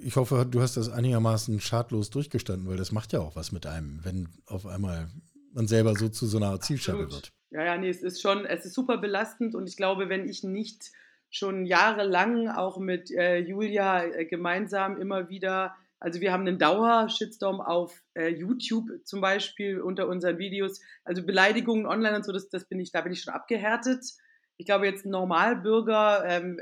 [0.00, 3.66] ich hoffe, du hast das einigermaßen schadlos durchgestanden, weil das macht ja auch was mit
[3.66, 5.08] einem, wenn auf einmal
[5.52, 7.32] man selber so zu so einer Zielscheibe wird.
[7.50, 10.42] Ja, ja, nee, es ist schon, es ist super belastend und ich glaube, wenn ich
[10.42, 10.92] nicht
[11.30, 17.62] schon jahrelang auch mit äh, Julia äh, gemeinsam immer wieder also wir haben einen Dauer-Shitstorm
[17.62, 20.82] auf äh, YouTube zum Beispiel unter unseren Videos.
[21.02, 24.04] Also Beleidigungen online und so, das, das bin ich, da bin ich schon abgehärtet.
[24.58, 26.60] Ich glaube, jetzt ein Normalbürger ähm,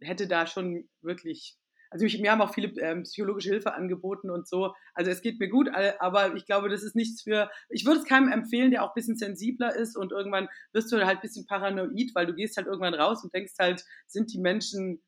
[0.00, 1.58] hätte da schon wirklich,
[1.90, 4.72] also ich, mir haben auch viele ähm, psychologische Hilfe angeboten und so.
[4.94, 8.06] Also es geht mir gut, aber ich glaube, das ist nichts für, ich würde es
[8.06, 11.44] keinem empfehlen, der auch ein bisschen sensibler ist und irgendwann wirst du halt ein bisschen
[11.44, 15.02] paranoid, weil du gehst halt irgendwann raus und denkst halt, sind die Menschen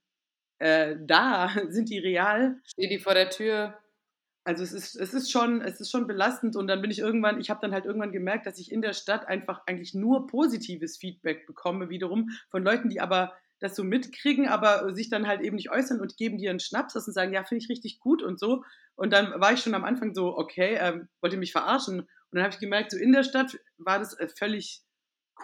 [0.61, 1.51] äh, da?
[1.69, 2.61] Sind die real?
[2.65, 3.79] Stehen die vor der Tür?
[4.45, 7.41] Also es ist, es ist schon, es ist schon belastend und dann bin ich irgendwann,
[7.41, 10.97] ich habe dann halt irgendwann gemerkt, dass ich in der Stadt einfach eigentlich nur positives
[10.97, 15.57] Feedback bekomme, wiederum von Leuten, die aber das so mitkriegen, aber sich dann halt eben
[15.57, 18.41] nicht äußern und geben dir einen Schnaps und sagen, ja, finde ich richtig gut und
[18.41, 18.65] so.
[18.95, 22.01] Und dann war ich schon am Anfang so, okay, ähm, wollte mich verarschen.
[22.01, 24.83] Und dann habe ich gemerkt, so in der Stadt war das äh, völlig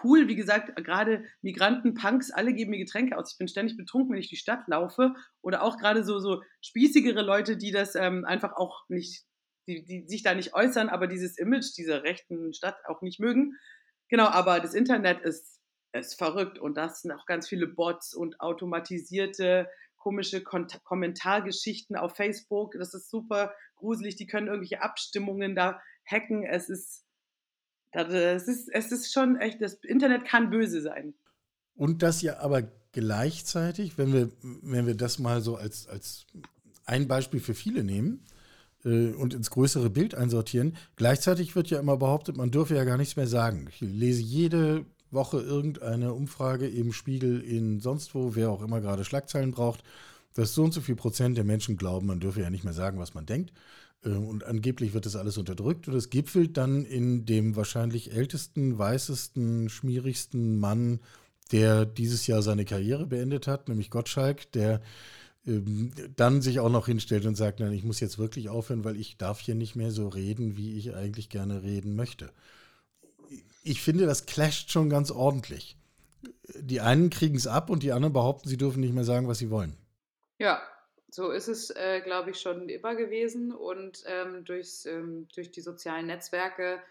[0.03, 0.27] cool.
[0.27, 3.31] Wie gesagt, gerade Migranten, Punks, alle geben mir Getränke aus.
[3.33, 5.13] Ich bin ständig betrunken, wenn ich die Stadt laufe.
[5.41, 9.25] Oder auch gerade so, so spießigere Leute, die das ähm, einfach auch nicht,
[9.67, 13.53] die, die sich da nicht äußern, aber dieses Image dieser rechten Stadt auch nicht mögen.
[14.09, 15.59] Genau, aber das Internet ist,
[15.93, 22.15] ist verrückt und das sind auch ganz viele Bots und automatisierte komische Kont Kommentargeschichten auf
[22.15, 22.73] Facebook.
[22.79, 24.15] Das ist super gruselig.
[24.15, 26.43] Die können irgendwelche Abstimmungen da hacken.
[26.43, 27.03] Es ist,
[27.91, 31.13] es ist, es ist schon echt, das Internet kann böse sein.
[31.75, 36.25] Und das ja aber gleichzeitig, wenn wir, wenn wir das mal so als, als
[36.85, 38.25] ein Beispiel für viele nehmen
[38.83, 42.97] äh, und ins größere Bild einsortieren, gleichzeitig wird ja immer behauptet, man dürfe ja gar
[42.97, 43.67] nichts mehr sagen.
[43.69, 49.05] Ich lese jede Woche irgendeine Umfrage im Spiegel, in sonst wo, wer auch immer gerade
[49.05, 49.83] Schlagzeilen braucht,
[50.33, 52.99] dass so und so viel Prozent der Menschen glauben, man dürfe ja nicht mehr sagen,
[52.99, 53.53] was man denkt.
[54.03, 58.77] Äh, und angeblich wird das alles unterdrückt und es gipfelt dann in dem wahrscheinlich ältesten,
[58.77, 60.99] weißesten, schmierigsten Mann,
[61.51, 64.81] der dieses Jahr seine Karriere beendet hat, nämlich Gottschalk, der
[65.45, 68.97] ähm, dann sich auch noch hinstellt und sagt, nein, ich muss jetzt wirklich aufhören, weil
[68.97, 72.31] ich darf hier nicht mehr so reden, wie ich eigentlich gerne reden möchte
[73.67, 75.77] ich finde, das clasht schon ganz ordentlich.
[76.59, 79.39] Die einen kriegen es ab und die anderen behaupten, sie dürfen nicht mehr sagen, was
[79.39, 79.75] sie wollen.
[80.39, 80.61] Ja,
[81.09, 83.51] so ist es, äh, glaube ich, schon immer gewesen.
[83.53, 86.81] Und ähm, durchs, ähm, durch die sozialen Netzwerke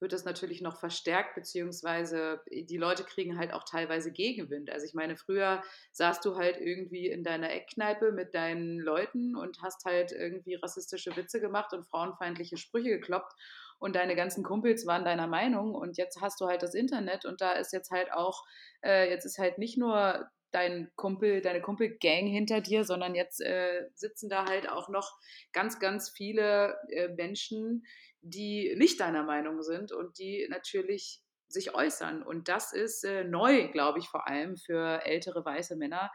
[0.00, 4.70] wird das natürlich noch verstärkt, beziehungsweise die Leute kriegen halt auch teilweise Gegenwind.
[4.70, 9.60] Also ich meine, früher saßt du halt irgendwie in deiner Eckkneipe mit deinen Leuten und
[9.60, 13.32] hast halt irgendwie rassistische Witze gemacht und frauenfeindliche Sprüche gekloppt
[13.78, 17.40] und deine ganzen Kumpels waren deiner Meinung und jetzt hast du halt das Internet und
[17.40, 18.44] da ist jetzt halt auch,
[18.84, 23.88] äh, jetzt ist halt nicht nur dein Kumpel, deine Kumpelgang hinter dir, sondern jetzt äh,
[23.94, 25.18] sitzen da halt auch noch
[25.52, 27.84] ganz, ganz viele äh, Menschen,
[28.20, 32.22] die nicht deiner Meinung sind und die natürlich sich äußern.
[32.22, 36.10] Und das ist äh, neu, glaube ich, vor allem für ältere weiße Männer,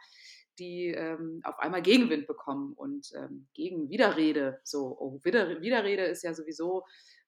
[0.59, 4.59] die ähm, auf einmal Gegenwind bekommen und ähm, gegen Widerrede.
[4.63, 6.83] So, oh, Wider Widerrede ist ja sowieso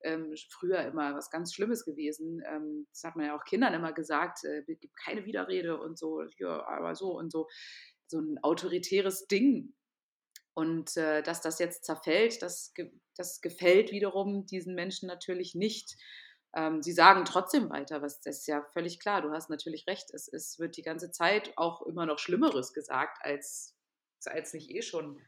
[0.05, 2.41] ähm, früher immer was ganz Schlimmes gewesen.
[2.47, 6.23] Ähm, das hat man ja auch Kindern immer gesagt, äh, gibt keine Widerrede und so,
[6.37, 7.47] ja, aber so und so.
[8.07, 9.73] So ein autoritäres Ding.
[10.53, 12.73] Und äh, dass das jetzt zerfällt, das,
[13.17, 15.95] das gefällt wiederum diesen Menschen natürlich nicht.
[16.55, 19.21] Ähm, sie sagen trotzdem weiter, was das ist ja völlig klar.
[19.21, 20.13] Du hast natürlich recht.
[20.13, 23.75] Es, es wird die ganze Zeit auch immer noch Schlimmeres gesagt, als,
[24.25, 25.19] als nicht eh schon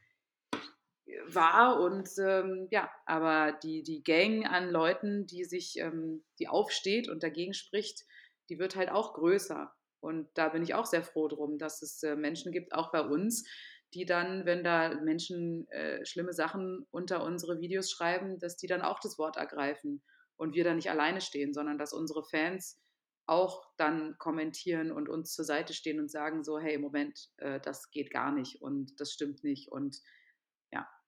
[1.25, 1.79] war.
[1.79, 7.23] Und ähm, ja, aber die, die Gang an Leuten, die sich, ähm, die aufsteht und
[7.23, 8.05] dagegen spricht,
[8.49, 9.73] die wird halt auch größer.
[9.99, 13.01] Und da bin ich auch sehr froh drum, dass es äh, Menschen gibt, auch bei
[13.01, 13.45] uns,
[13.93, 18.81] die dann, wenn da Menschen äh, schlimme Sachen unter unsere Videos schreiben, dass die dann
[18.81, 20.03] auch das Wort ergreifen
[20.35, 22.79] und wir da nicht alleine stehen, sondern dass unsere Fans
[23.25, 27.91] auch dann kommentieren und uns zur Seite stehen und sagen so, hey, Moment, äh, das
[27.91, 29.97] geht gar nicht und das stimmt nicht und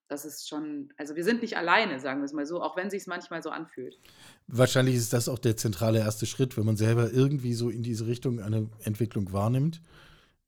[0.10, 2.88] das ist schon, also wir sind nicht alleine, sagen wir es mal so, auch wenn
[2.88, 4.00] es sich manchmal so anfühlt.
[4.48, 8.08] Wahrscheinlich ist das auch der zentrale erste Schritt, wenn man selber irgendwie so in diese
[8.08, 9.82] Richtung eine Entwicklung wahrnimmt,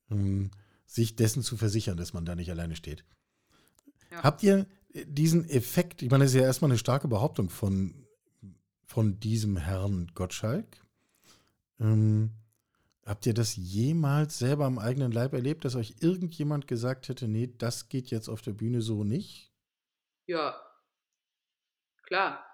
[0.10, 0.50] ähm,
[0.88, 3.06] sich dessen zu versichern, dass man da nicht alleine steht.
[4.12, 4.24] Ja.
[4.24, 4.66] Habt ihr
[5.06, 7.94] diesen Effekt, ich meine, das ist ja erstmal eine starke Behauptung von,
[8.88, 10.66] von diesem Herrn Gottschalk.
[11.80, 12.32] Ähm,
[13.06, 17.54] habt ihr das jemals selber am eigenen Leib erlebt, dass euch irgendjemand gesagt hätte, nee,
[17.58, 19.51] das geht jetzt auf der Bühne so nicht?
[20.32, 20.56] Ja,
[22.04, 22.48] klar.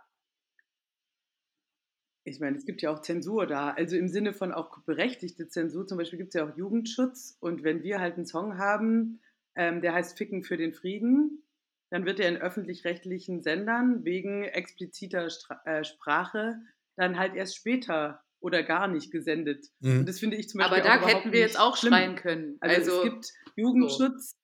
[2.23, 3.69] Ich meine, es gibt ja auch Zensur da.
[3.69, 5.85] Also im Sinne von auch berechtigte Zensur.
[5.85, 7.37] Zum Beispiel gibt es ja auch Jugendschutz.
[7.39, 9.21] Und wenn wir halt einen Song haben,
[9.55, 11.43] ähm, der heißt Ficken für den Frieden,
[11.91, 16.59] dann wird er in öffentlich-rechtlichen Sendern wegen expliziter Stra äh, Sprache
[16.95, 19.67] dann halt erst später oder gar nicht gesendet.
[19.81, 19.99] Mhm.
[19.99, 21.93] Und das finde ich zum Beispiel Aber da hätten wir jetzt auch schlimm.
[21.93, 22.57] schreien können.
[22.59, 24.35] Also, also es gibt Jugendschutz,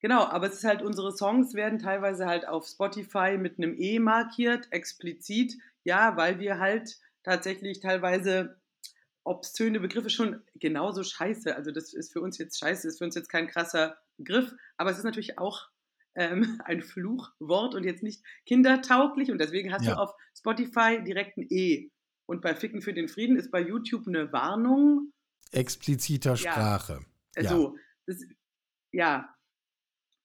[0.00, 3.98] Genau, aber es ist halt, unsere Songs werden teilweise halt auf Spotify mit einem E
[3.98, 8.58] markiert, explizit, ja, weil wir halt tatsächlich teilweise
[9.24, 13.14] obszöne Begriffe schon genauso scheiße, also das ist für uns jetzt scheiße, ist für uns
[13.14, 15.68] jetzt kein krasser Begriff, aber es ist natürlich auch
[16.14, 19.94] ähm, ein Fluchwort und jetzt nicht kindertauglich und deswegen hast ja.
[19.94, 21.90] du auf Spotify direkt ein E.
[22.26, 25.12] Und bei Ficken für den Frieden ist bei YouTube eine Warnung.
[25.50, 27.00] Expliziter Sprache.
[27.34, 27.42] Ja.
[27.42, 27.82] Also, ja.
[28.06, 28.24] Das,
[28.92, 29.34] ja,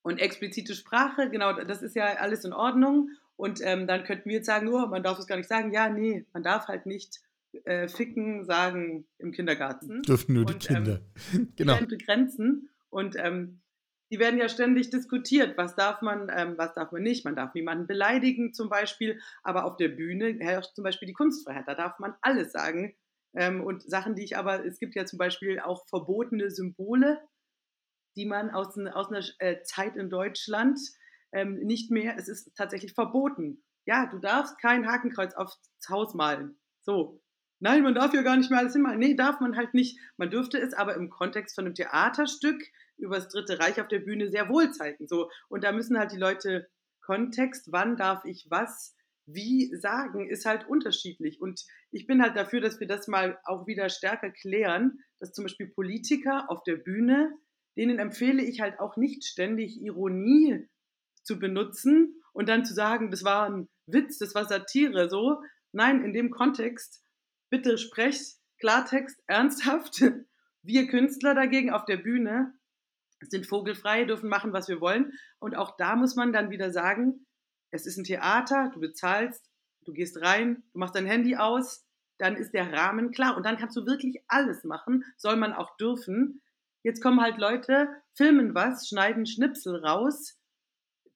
[0.05, 3.09] und explizite Sprache, genau, das ist ja alles in Ordnung.
[3.37, 5.73] Und ähm, dann könnten wir jetzt sagen, oh, man darf es gar nicht sagen.
[5.73, 7.21] Ja, nee, man darf halt nicht
[7.63, 10.03] äh, ficken sagen im Kindergarten.
[10.03, 11.01] Dürfen nur die und, ähm, Kinder.
[11.33, 11.77] Ähm, genau.
[11.79, 12.69] Die begrenzen.
[12.91, 13.61] Und ähm,
[14.11, 15.57] die werden ja ständig diskutiert.
[15.57, 17.25] Was darf man, ähm, was darf man nicht?
[17.25, 19.19] Man darf niemanden beleidigen zum Beispiel.
[19.41, 21.67] Aber auf der Bühne herrscht zum Beispiel die Kunstfreiheit.
[21.67, 22.93] Da darf man alles sagen.
[23.33, 27.19] Ähm, und Sachen, die ich aber, es gibt ja zum Beispiel auch verbotene Symbole
[28.15, 30.79] die man aus, aus einer äh, Zeit in Deutschland
[31.31, 33.63] ähm, nicht mehr, es ist tatsächlich verboten.
[33.85, 36.57] Ja, du darfst kein Hakenkreuz aufs Haus malen.
[36.81, 37.21] So.
[37.59, 38.99] Nein, man darf ja gar nicht mehr alles hinmalen.
[38.99, 39.97] Nee, darf man halt nicht.
[40.17, 42.61] Man dürfte es aber im Kontext von einem Theaterstück
[42.97, 45.07] über das Dritte Reich auf der Bühne sehr wohl zeigen.
[45.07, 45.29] So.
[45.47, 46.67] Und da müssen halt die Leute
[47.01, 51.41] Kontext, wann darf ich was, wie sagen, ist halt unterschiedlich.
[51.41, 55.45] Und ich bin halt dafür, dass wir das mal auch wieder stärker klären, dass zum
[55.45, 57.31] Beispiel Politiker auf der Bühne,
[57.77, 60.67] denen empfehle ich halt auch nicht ständig Ironie
[61.23, 65.41] zu benutzen und dann zu sagen, das war ein Witz, das war Satire, so.
[65.71, 67.03] Nein, in dem Kontext,
[67.49, 70.03] bitte sprecht Klartext, ernsthaft.
[70.63, 72.53] Wir Künstler dagegen auf der Bühne
[73.29, 75.13] sind vogelfrei, dürfen machen, was wir wollen.
[75.39, 77.25] Und auch da muss man dann wieder sagen,
[77.71, 79.49] es ist ein Theater, du bezahlst,
[79.85, 81.85] du gehst rein, du machst dein Handy aus,
[82.17, 85.75] dann ist der Rahmen klar und dann kannst du wirklich alles machen, soll man auch
[85.77, 86.41] dürfen.
[86.85, 90.37] Jetzt kommen halt Leute, filmen was, schneiden Schnipsel raus,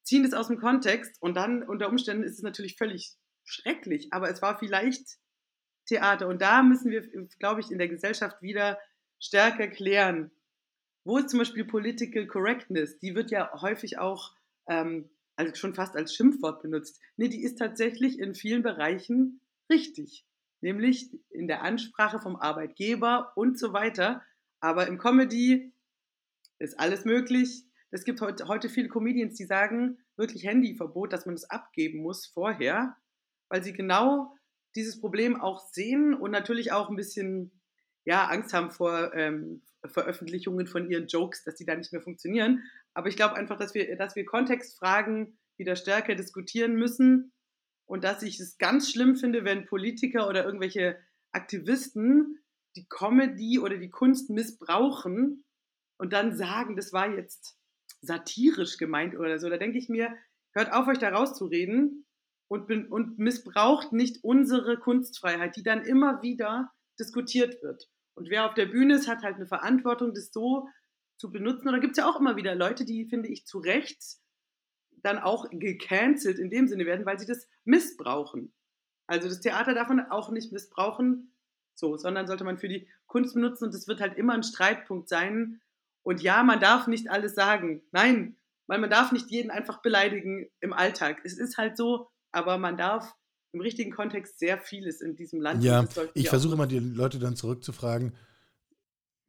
[0.01, 4.31] ziehen das aus dem Kontext und dann unter Umständen ist es natürlich völlig schrecklich, aber
[4.31, 5.19] es war vielleicht
[5.85, 8.79] Theater und da müssen wir, glaube ich, in der Gesellschaft wieder
[9.19, 10.31] stärker klären.
[11.03, 12.97] Wo ist zum Beispiel Political Correctness?
[12.97, 14.33] Die wird ja häufig auch
[14.67, 16.99] ähm, also schon fast als Schimpfwort benutzt.
[17.15, 20.25] Nee, die ist tatsächlich in vielen Bereichen richtig.
[20.61, 24.23] Nämlich in der Ansprache vom Arbeitgeber und so weiter.
[24.59, 25.73] Aber im Comedy
[26.59, 27.63] ist alles möglich.
[27.91, 32.25] Es gibt heute, heute viele Comedians, die sagen, wirklich Handyverbot, dass man das abgeben muss
[32.25, 32.95] vorher,
[33.49, 34.35] weil sie genau
[34.75, 37.51] dieses Problem auch sehen und natürlich auch ein bisschen
[38.05, 42.63] ja, Angst haben vor ähm, Veröffentlichungen von ihren Jokes, dass die da nicht mehr funktionieren.
[42.93, 47.31] Aber ich glaube einfach, dass wir, dass wir Kontextfragen wieder stärker diskutieren müssen
[47.85, 50.97] und dass ich es ganz schlimm finde, wenn Politiker oder irgendwelche
[51.31, 52.39] Aktivisten
[52.75, 55.43] die Comedy oder die Kunst missbrauchen
[55.97, 57.57] und dann sagen, das war jetzt
[58.01, 59.49] satirisch gemeint oder so.
[59.49, 60.15] Da denke ich mir,
[60.53, 62.05] hört auf, euch da rauszureden
[62.47, 67.89] und, und missbraucht nicht unsere Kunstfreiheit, die dann immer wieder diskutiert wird.
[68.15, 70.67] Und wer auf der Bühne ist, hat halt eine Verantwortung, das so
[71.17, 71.67] zu benutzen.
[71.67, 74.01] Und da gibt es ja auch immer wieder Leute, die, finde ich, zu Recht
[75.01, 78.53] dann auch gecancelt in dem Sinne werden, weil sie das missbrauchen.
[79.07, 81.33] Also das Theater darf man auch nicht missbrauchen,
[81.79, 85.09] so, sondern sollte man für die Kunst benutzen und es wird halt immer ein Streitpunkt
[85.09, 85.61] sein.
[86.03, 87.81] Und ja, man darf nicht alles sagen.
[87.91, 88.35] Nein,
[88.67, 91.21] weil man darf nicht jeden einfach beleidigen im Alltag.
[91.23, 93.15] Es ist halt so, aber man darf
[93.51, 95.63] im richtigen Kontext sehr vieles in diesem Land.
[95.63, 98.15] Ja, ich versuche immer die Leute dann zurückzufragen,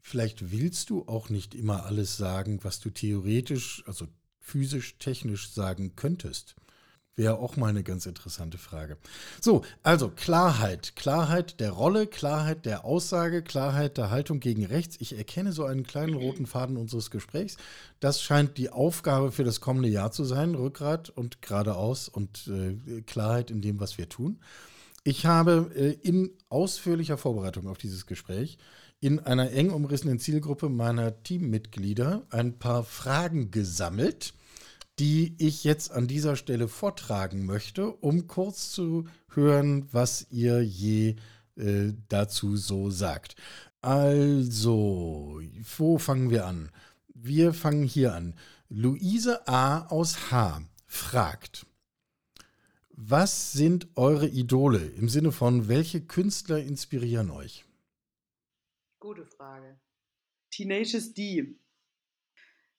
[0.00, 4.06] vielleicht willst du auch nicht immer alles sagen, was du theoretisch, also
[4.38, 6.56] physisch, technisch sagen könntest.
[7.16, 8.96] Wäre auch mal eine ganz interessante Frage.
[9.40, 10.96] So, also Klarheit.
[10.96, 14.96] Klarheit der Rolle, Klarheit der Aussage, Klarheit der Haltung gegen rechts.
[15.00, 17.56] Ich erkenne so einen kleinen roten Faden unseres Gesprächs.
[17.98, 20.54] Das scheint die Aufgabe für das kommende Jahr zu sein.
[20.54, 24.38] Rückgrat und geradeaus und äh, Klarheit in dem, was wir tun.
[25.02, 28.58] Ich habe äh, in ausführlicher Vorbereitung auf dieses Gespräch
[29.00, 34.34] in einer eng umrissenen Zielgruppe meiner Teammitglieder ein paar Fragen gesammelt,
[35.00, 41.16] die ich jetzt an dieser Stelle vortragen möchte, um kurz zu hören, was ihr je
[41.56, 43.34] äh, dazu so sagt.
[43.80, 45.40] Also,
[45.78, 46.70] wo fangen wir an?
[47.14, 48.34] Wir fangen hier an.
[48.68, 49.86] Luise A.
[49.86, 50.60] aus H.
[50.86, 51.64] fragt,
[52.90, 57.64] was sind eure Idole im Sinne von, welche Künstler inspirieren euch?
[58.98, 59.80] Gute Frage.
[60.50, 61.58] Tenacious D.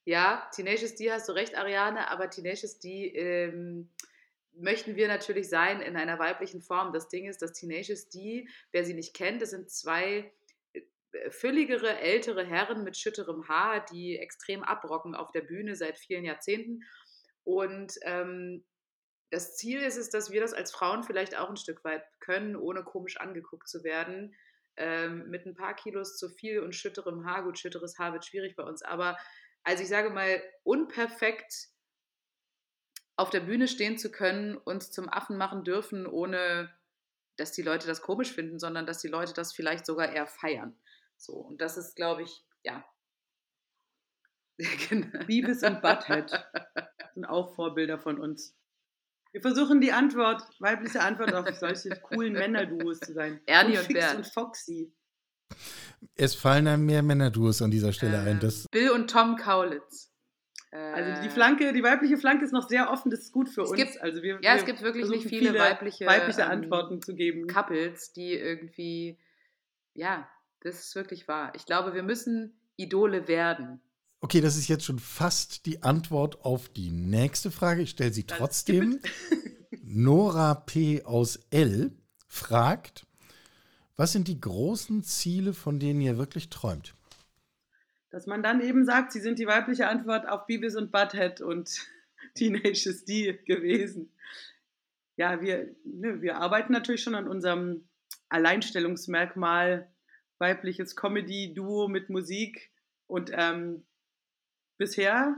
[0.04, 3.88] Ja, Tenacious D hast du recht, Ariane, aber Tenacious D ähm,
[4.54, 6.92] möchten wir natürlich sein in einer weiblichen Form.
[6.92, 10.32] Das Ding ist, dass Tenacious D, wer sie nicht kennt, das sind zwei
[10.72, 16.24] äh, fülligere, ältere Herren mit schütterem Haar, die extrem abrocken auf der Bühne seit vielen
[16.24, 16.82] Jahrzehnten.
[17.44, 18.64] Und ähm,
[19.30, 22.56] das Ziel ist es, dass wir das als Frauen vielleicht auch ein Stück weit können,
[22.56, 24.34] ohne komisch angeguckt zu werden
[24.76, 27.44] ähm, mit ein paar Kilos zu viel und schütterem Haar.
[27.44, 29.16] Gut, schütteres Haar wird schwierig bei uns, aber
[29.64, 31.68] also ich sage mal, unperfekt
[33.16, 36.72] auf der Bühne stehen zu können, uns zum Affen machen dürfen, ohne
[37.36, 40.76] dass die Leute das komisch finden, sondern dass die Leute das vielleicht sogar eher feiern.
[41.16, 42.84] So, und das ist, glaube ich, ja.
[44.88, 45.24] genau.
[45.26, 46.30] Beavis und Butthead
[47.14, 48.56] sind auch Vorbilder von uns.
[49.32, 53.40] Wir versuchen die Antwort, weibliche Antwort auf solche coolen Männerduos zu sein.
[53.46, 54.16] Ernie und, und Fix Bert.
[54.16, 54.92] und Foxy.
[56.14, 58.40] Es fallen einem mehr Männerduos an dieser Stelle äh, ein.
[58.40, 60.12] Das Bill und Tom Kaulitz.
[60.72, 63.70] Also die Flanke, die weibliche Flanke ist noch sehr offen, das ist gut für es
[63.70, 63.78] uns.
[63.78, 67.02] Gibt, also wir, ja, wir es gibt wirklich nicht versuchen viele, weibliche, weibliche ähm, Antworten
[67.02, 67.46] zu geben.
[67.46, 69.18] Couples, die irgendwie,
[69.92, 70.26] ja,
[70.60, 71.52] das ist wirklich wahr.
[71.54, 73.82] Ich glaube, wir müssen Idole werden.
[74.20, 77.82] Okay, das ist jetzt schon fast die Antwort auf die nächste Frage.
[77.82, 79.00] Ich stelle sie trotzdem.
[79.82, 81.04] Nora P.
[81.04, 81.92] aus L.
[82.28, 83.04] fragt,
[84.02, 86.92] was sind die großen Ziele, von denen ihr wirklich träumt?
[88.10, 91.70] dass man dann eben sagt, sie sind die weibliche Antwort auf Beavis und Butthead und
[92.34, 94.12] Teenage D gewesen.
[95.16, 97.88] Ja, wir, ne, wir arbeiten natürlich schon an unserem
[98.28, 99.88] Alleinstellungsmerkmal
[100.38, 102.70] weibliches Comedy-Duo mit Musik
[103.06, 103.86] und ähm,
[104.78, 105.36] bisher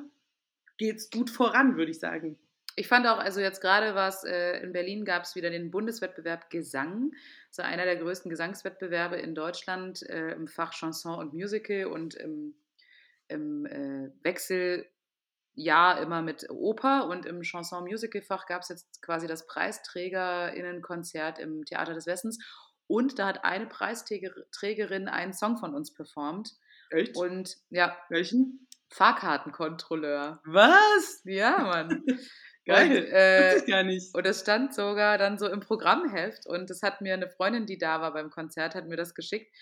[0.78, 2.38] geht es gut voran, würde ich sagen.
[2.76, 6.50] Ich fand auch, also jetzt gerade was äh, in Berlin gab es wieder den Bundeswettbewerb
[6.50, 7.12] Gesang.
[7.50, 12.56] So einer der größten Gesangswettbewerbe in Deutschland äh, im Fach Chanson und Musical und im,
[13.28, 17.06] im äh, Wechseljahr immer mit Oper.
[17.06, 22.38] Und im Chanson-Musical-Fach gab es jetzt quasi das Preisträgerinnenkonzert im Theater des Westens.
[22.88, 26.56] Und da hat eine Preisträgerin einen Song von uns performt.
[26.90, 27.16] Echt?
[27.16, 27.96] Und ja.
[28.08, 28.66] Welchen?
[28.90, 30.40] Fahrkartenkontrolleur.
[30.44, 31.22] Was?
[31.24, 32.04] Ja, Mann.
[32.64, 33.04] Geil.
[33.04, 34.14] Und, äh, ich gar nicht.
[34.14, 37.78] und es stand sogar dann so im Programmheft und das hat mir eine Freundin, die
[37.78, 39.54] da war beim Konzert, hat mir das geschickt.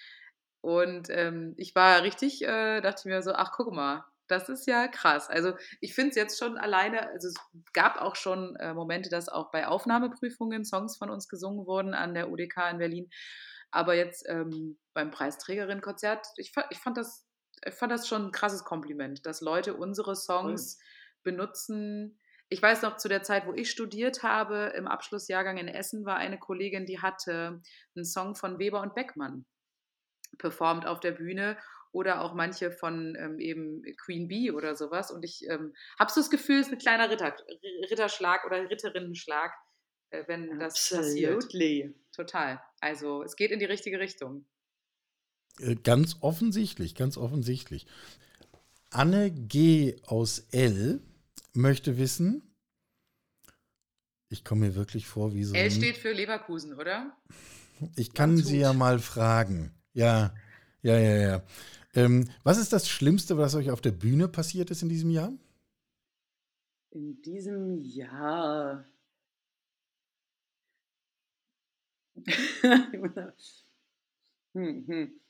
[0.60, 4.86] Und ähm, ich war richtig, äh, dachte mir so, ach guck mal, das ist ja
[4.86, 5.28] krass.
[5.28, 7.34] Also ich finde es jetzt schon alleine, also es
[7.72, 12.14] gab auch schon äh, Momente, dass auch bei Aufnahmeprüfungen Songs von uns gesungen wurden an
[12.14, 13.10] der UDK in Berlin.
[13.72, 17.26] Aber jetzt ähm, beim Preisträgerin-Konzert, ich, ich, fand das,
[17.66, 21.32] ich fand das schon ein krasses Kompliment, dass Leute unsere Songs cool.
[21.32, 22.18] benutzen.
[22.52, 26.16] Ich weiß noch, zu der Zeit, wo ich studiert habe, im Abschlussjahrgang in Essen war
[26.16, 27.62] eine Kollegin, die hatte
[27.96, 29.46] einen Song von Weber und Beckmann
[30.36, 31.56] performt auf der Bühne
[31.92, 35.10] oder auch manche von ähm, eben Queen Bee oder sowas.
[35.10, 37.34] Und ich ähm, habe so das Gefühl, es ist ein kleiner Ritter,
[37.90, 39.52] Ritterschlag oder Ritterinnenschlag,
[40.10, 41.34] äh, wenn das Absolutely.
[41.34, 41.94] passiert.
[42.14, 42.62] Total.
[42.80, 44.44] Also es geht in die richtige Richtung.
[45.58, 47.86] Äh, ganz offensichtlich, ganz offensichtlich.
[48.90, 49.96] Anne G.
[50.06, 51.00] aus L
[51.54, 52.42] möchte wissen,
[54.28, 55.54] ich komme mir wirklich vor wie so.
[55.54, 57.16] L steht für Leverkusen, oder?
[57.96, 59.74] Ich kann sie ja mal fragen.
[59.92, 60.34] Ja,
[60.82, 61.42] ja, ja, ja.
[61.94, 65.32] Ähm, was ist das Schlimmste, was euch auf der Bühne passiert ist in diesem Jahr?
[66.90, 68.86] In diesem Jahr.
[74.54, 75.21] hm, hm.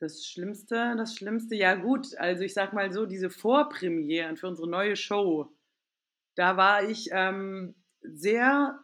[0.00, 4.68] Das Schlimmste, das Schlimmste, ja gut, also ich sag mal so, diese Vorpremieren für unsere
[4.68, 5.56] neue Show,
[6.34, 8.80] da war ich ähm, sehr,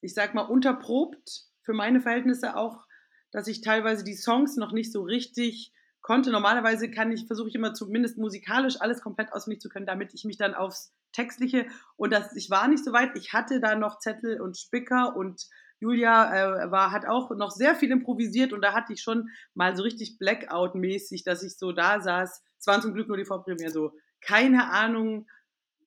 [0.00, 2.86] ich sag mal, unterprobt für meine Verhältnisse auch,
[3.32, 6.30] dass ich teilweise die Songs noch nicht so richtig konnte.
[6.30, 10.24] Normalerweise kann ich, versuche ich immer zumindest musikalisch alles komplett auswendig zu können, damit ich
[10.24, 11.66] mich dann aufs Textliche
[11.96, 13.16] und das, ich war nicht so weit.
[13.16, 15.48] Ich hatte da noch Zettel und Spicker und
[15.80, 19.76] Julia äh, war, hat auch noch sehr viel improvisiert und da hatte ich schon mal
[19.76, 22.42] so richtig Blackout-mäßig, dass ich so da saß.
[22.58, 23.92] Es waren zum Glück nur die Vorpremiere so.
[24.20, 25.28] Keine Ahnung,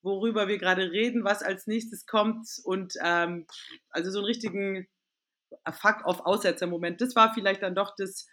[0.03, 3.47] worüber wir gerade reden, was als nächstes kommt und ähm,
[3.89, 4.87] also so einen richtigen
[5.69, 7.01] Fuck-off-Aussetzer-Moment.
[7.01, 8.27] Das war vielleicht dann doch das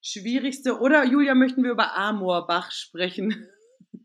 [0.00, 0.80] Schwierigste.
[0.80, 3.48] Oder Julia, möchten wir über Amorbach sprechen?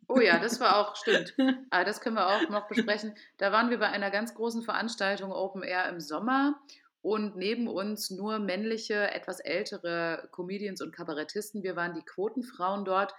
[0.07, 1.33] Oh ja, das war auch, stimmt.
[1.69, 3.15] Aber das können wir auch noch besprechen.
[3.37, 6.59] Da waren wir bei einer ganz großen Veranstaltung Open Air im Sommer
[7.07, 11.63] und neben uns nur männliche, etwas ältere Comedians und Kabarettisten.
[11.63, 13.15] Wir waren die Quotenfrauen dort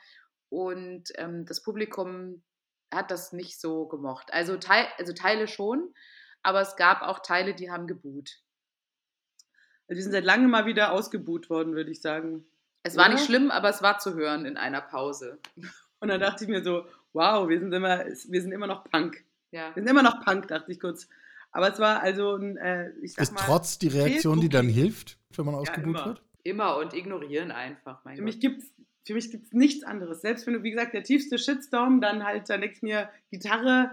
[0.51, 2.43] und ähm, das Publikum
[2.93, 4.31] hat das nicht so gemocht.
[4.31, 5.95] Also, Teil, also Teile schon,
[6.43, 8.43] aber es gab auch Teile, die haben geboot.
[9.89, 12.45] Also die sind seit langem mal wieder ausgebuht worden, würde ich sagen.
[12.83, 13.15] Es war Oder?
[13.15, 15.39] nicht schlimm, aber es war zu hören in einer Pause.
[16.01, 16.85] Und dann dachte ich mir so,
[17.15, 19.25] wow, wir sind immer, wir sind immer noch Punk.
[19.51, 19.75] Ja.
[19.75, 21.09] Wir sind immer noch Punk, dachte ich kurz.
[21.51, 24.69] Aber es war also ein, äh, ich sag Ist mal, trotz die Reaktion, die dann
[24.69, 26.23] hilft, wenn man ausgebucht ja, wird?
[26.43, 28.03] Immer und ignorieren einfach.
[28.03, 28.73] für, mich gibt's,
[29.07, 30.21] für mich gibt es nichts anderes.
[30.21, 33.91] Selbst wenn du, wie gesagt, der tiefste Shitstorm, dann halt, dann denke ich mir Gitarre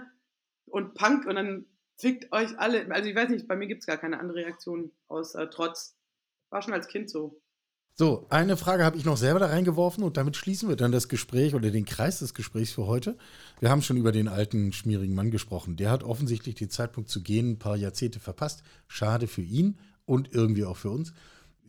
[0.65, 1.65] und Punk und dann
[1.97, 2.91] fickt euch alle.
[2.91, 5.97] Also ich weiß nicht, bei mir gibt es gar keine andere Reaktion außer Trotz.
[6.49, 7.41] War schon als Kind so.
[7.97, 11.07] So, eine Frage habe ich noch selber da reingeworfen und damit schließen wir dann das
[11.07, 13.17] Gespräch oder den Kreis des Gesprächs für heute.
[13.61, 15.77] Wir haben schon über den alten, schmierigen Mann gesprochen.
[15.77, 18.63] Der hat offensichtlich den Zeitpunkt zu gehen ein paar Jahrzehnte verpasst.
[18.89, 21.13] Schade für ihn und irgendwie auch für uns.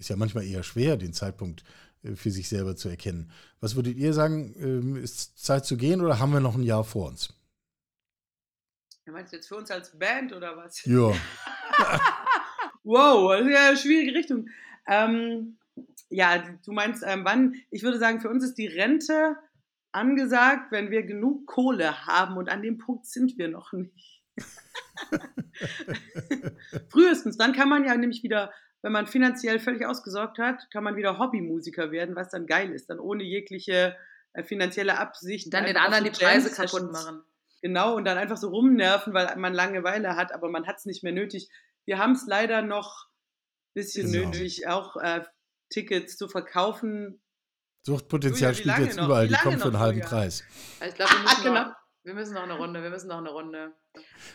[0.01, 1.63] Ist ja manchmal eher schwer, den Zeitpunkt
[2.03, 3.31] äh, für sich selber zu erkennen.
[3.61, 6.83] Was würdet ihr sagen, ähm, ist Zeit zu gehen oder haben wir noch ein Jahr
[6.83, 7.33] vor uns?
[9.07, 10.85] Ja, meinst du jetzt für uns als Band oder was?
[10.87, 11.13] Ja.
[12.83, 14.49] wow, das ist ja eine schwierige Richtung.
[14.89, 15.57] Ähm,
[16.09, 17.55] ja, du meinst, ähm, wann?
[17.71, 19.37] Ich würde sagen, für uns ist die Rente
[19.93, 24.23] angesagt, wenn wir genug Kohle haben und an dem Punkt sind wir noch nicht.
[26.91, 28.53] Frühestens, dann kann man ja nämlich wieder,
[28.83, 32.91] wenn man finanziell völlig ausgesorgt hat, kann man wieder Hobbymusiker werden, was dann geil ist,
[32.91, 33.97] dann ohne jegliche
[34.35, 35.53] äh, finanzielle Absicht.
[35.53, 37.23] Dann den anderen die Preise kaputt machen.
[37.63, 41.03] Genau, und dann einfach so rumnerven, weil man Langeweile hat, aber man hat es nicht
[41.03, 41.49] mehr nötig.
[41.87, 44.27] Wir haben es leider noch ein bisschen genau.
[44.27, 45.23] nötig, auch äh,
[45.71, 47.21] Tickets zu verkaufen.
[47.85, 49.07] Suchtpotenzial Julia, wie spielt jetzt noch?
[49.07, 50.01] überall, die kommt für einen halben?
[50.01, 50.43] Preis.
[50.81, 51.65] Also ich glaube, wir, müssen Genau.
[51.65, 53.73] noch- wir müssen noch eine Runde, wir müssen noch eine Runde.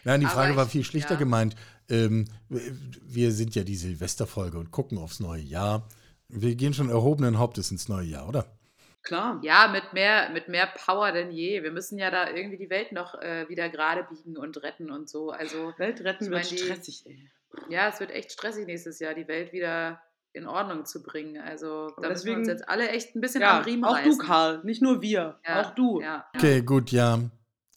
[0.04, 1.20] Nein, die Aber Frage war viel schlichter ja.
[1.20, 1.56] gemeint.
[1.90, 5.88] Ähm, wir sind ja die Silvesterfolge und gucken aufs neue Jahr.
[6.28, 8.58] Wir gehen schon erhobenen Hauptes ins neue Jahr, oder?
[9.04, 9.40] Klar.
[9.44, 11.64] Ja, mit mehr, mit mehr Power denn je.
[11.64, 15.10] Wir müssen ja da irgendwie die Welt noch äh, wieder gerade biegen und retten und
[15.10, 15.32] so.
[15.32, 17.30] Also Welt retten wird mein, die- stressig, ey.
[17.70, 20.02] ja, es wird echt stressig nächstes Jahr, die Welt wieder
[20.34, 21.38] in Ordnung zu bringen.
[21.42, 23.84] Also da Aber müssen wir uns deswegen- jetzt alle echt ein bisschen Ja, am Riemen
[23.84, 24.12] auch reißen.
[24.12, 24.62] du, Karl.
[24.64, 25.40] Nicht nur wir.
[25.48, 26.00] Ja, Auch du.
[26.02, 26.26] Ja, ja.
[26.36, 27.20] Okay, gut, ja.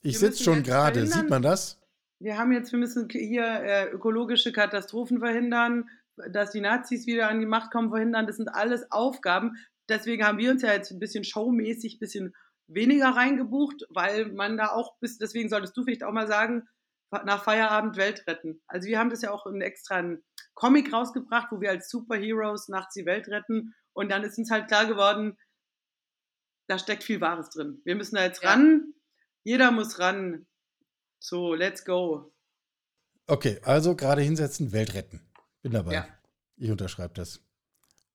[0.02, 1.06] Ich sitze schon gerade.
[1.06, 1.80] Sieht man das?
[2.20, 5.88] Wir haben jetzt, wir müssen hier äh, ökologische Katastrophen verhindern,
[6.30, 8.26] dass die Nazis wieder an die Macht kommen, verhindern.
[8.26, 9.56] Das sind alles Aufgaben.
[9.88, 12.34] Deswegen haben wir uns ja jetzt ein bisschen showmäßig, ein bisschen
[12.66, 16.66] weniger reingebucht, weil man da auch bis, deswegen solltest du vielleicht auch mal sagen,
[17.24, 18.60] nach Feierabend Welt retten.
[18.66, 22.68] Also wir haben das ja auch in extra einen Comic rausgebracht, wo wir als Superheroes
[22.68, 23.74] nachts die Welt retten.
[23.92, 25.36] Und dann ist uns halt klar geworden,
[26.66, 27.80] da steckt viel Wahres drin.
[27.84, 28.50] Wir müssen da jetzt Ja.
[28.50, 28.94] ran.
[29.44, 30.46] Jeder muss ran.
[31.18, 32.32] So, let's go.
[33.26, 35.20] Okay, also gerade hinsetzen, Welt retten.
[35.62, 35.92] Bin dabei.
[35.94, 36.08] Ja.
[36.56, 37.40] Ich unterschreibe das.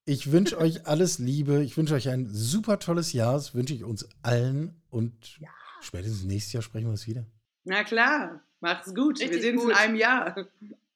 [0.05, 1.61] Ich wünsche euch alles Liebe.
[1.63, 3.33] Ich wünsche euch ein super tolles Jahr.
[3.33, 4.81] Das wünsche ich uns allen.
[4.89, 5.39] Und
[5.81, 7.25] spätestens nächstes Jahr sprechen wir uns wieder.
[7.63, 9.19] Na klar, mach's gut.
[9.19, 10.35] Richtig wir sehen uns in einem Jahr.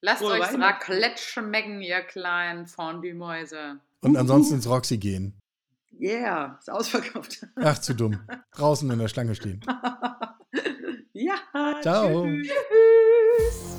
[0.02, 0.60] Lasst Frohe euch.
[0.60, 3.80] Raclette schmecken, ihr kleinen Fondue-Mäuse.
[4.02, 5.34] Und ansonsten ins Roxy gehen.
[6.00, 7.48] Yeah, ist ausverkauft.
[7.56, 8.20] Ach, zu dumm.
[8.52, 9.62] Draußen in der Schlange stehen.
[11.14, 11.36] ja.
[11.82, 12.28] Ciao.
[12.28, 13.78] Tschüss.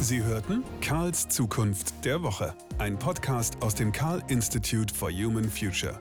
[0.00, 6.00] Sie hörten Karls Zukunft der Woche, ein Podcast aus dem Karl Institute for Human Future.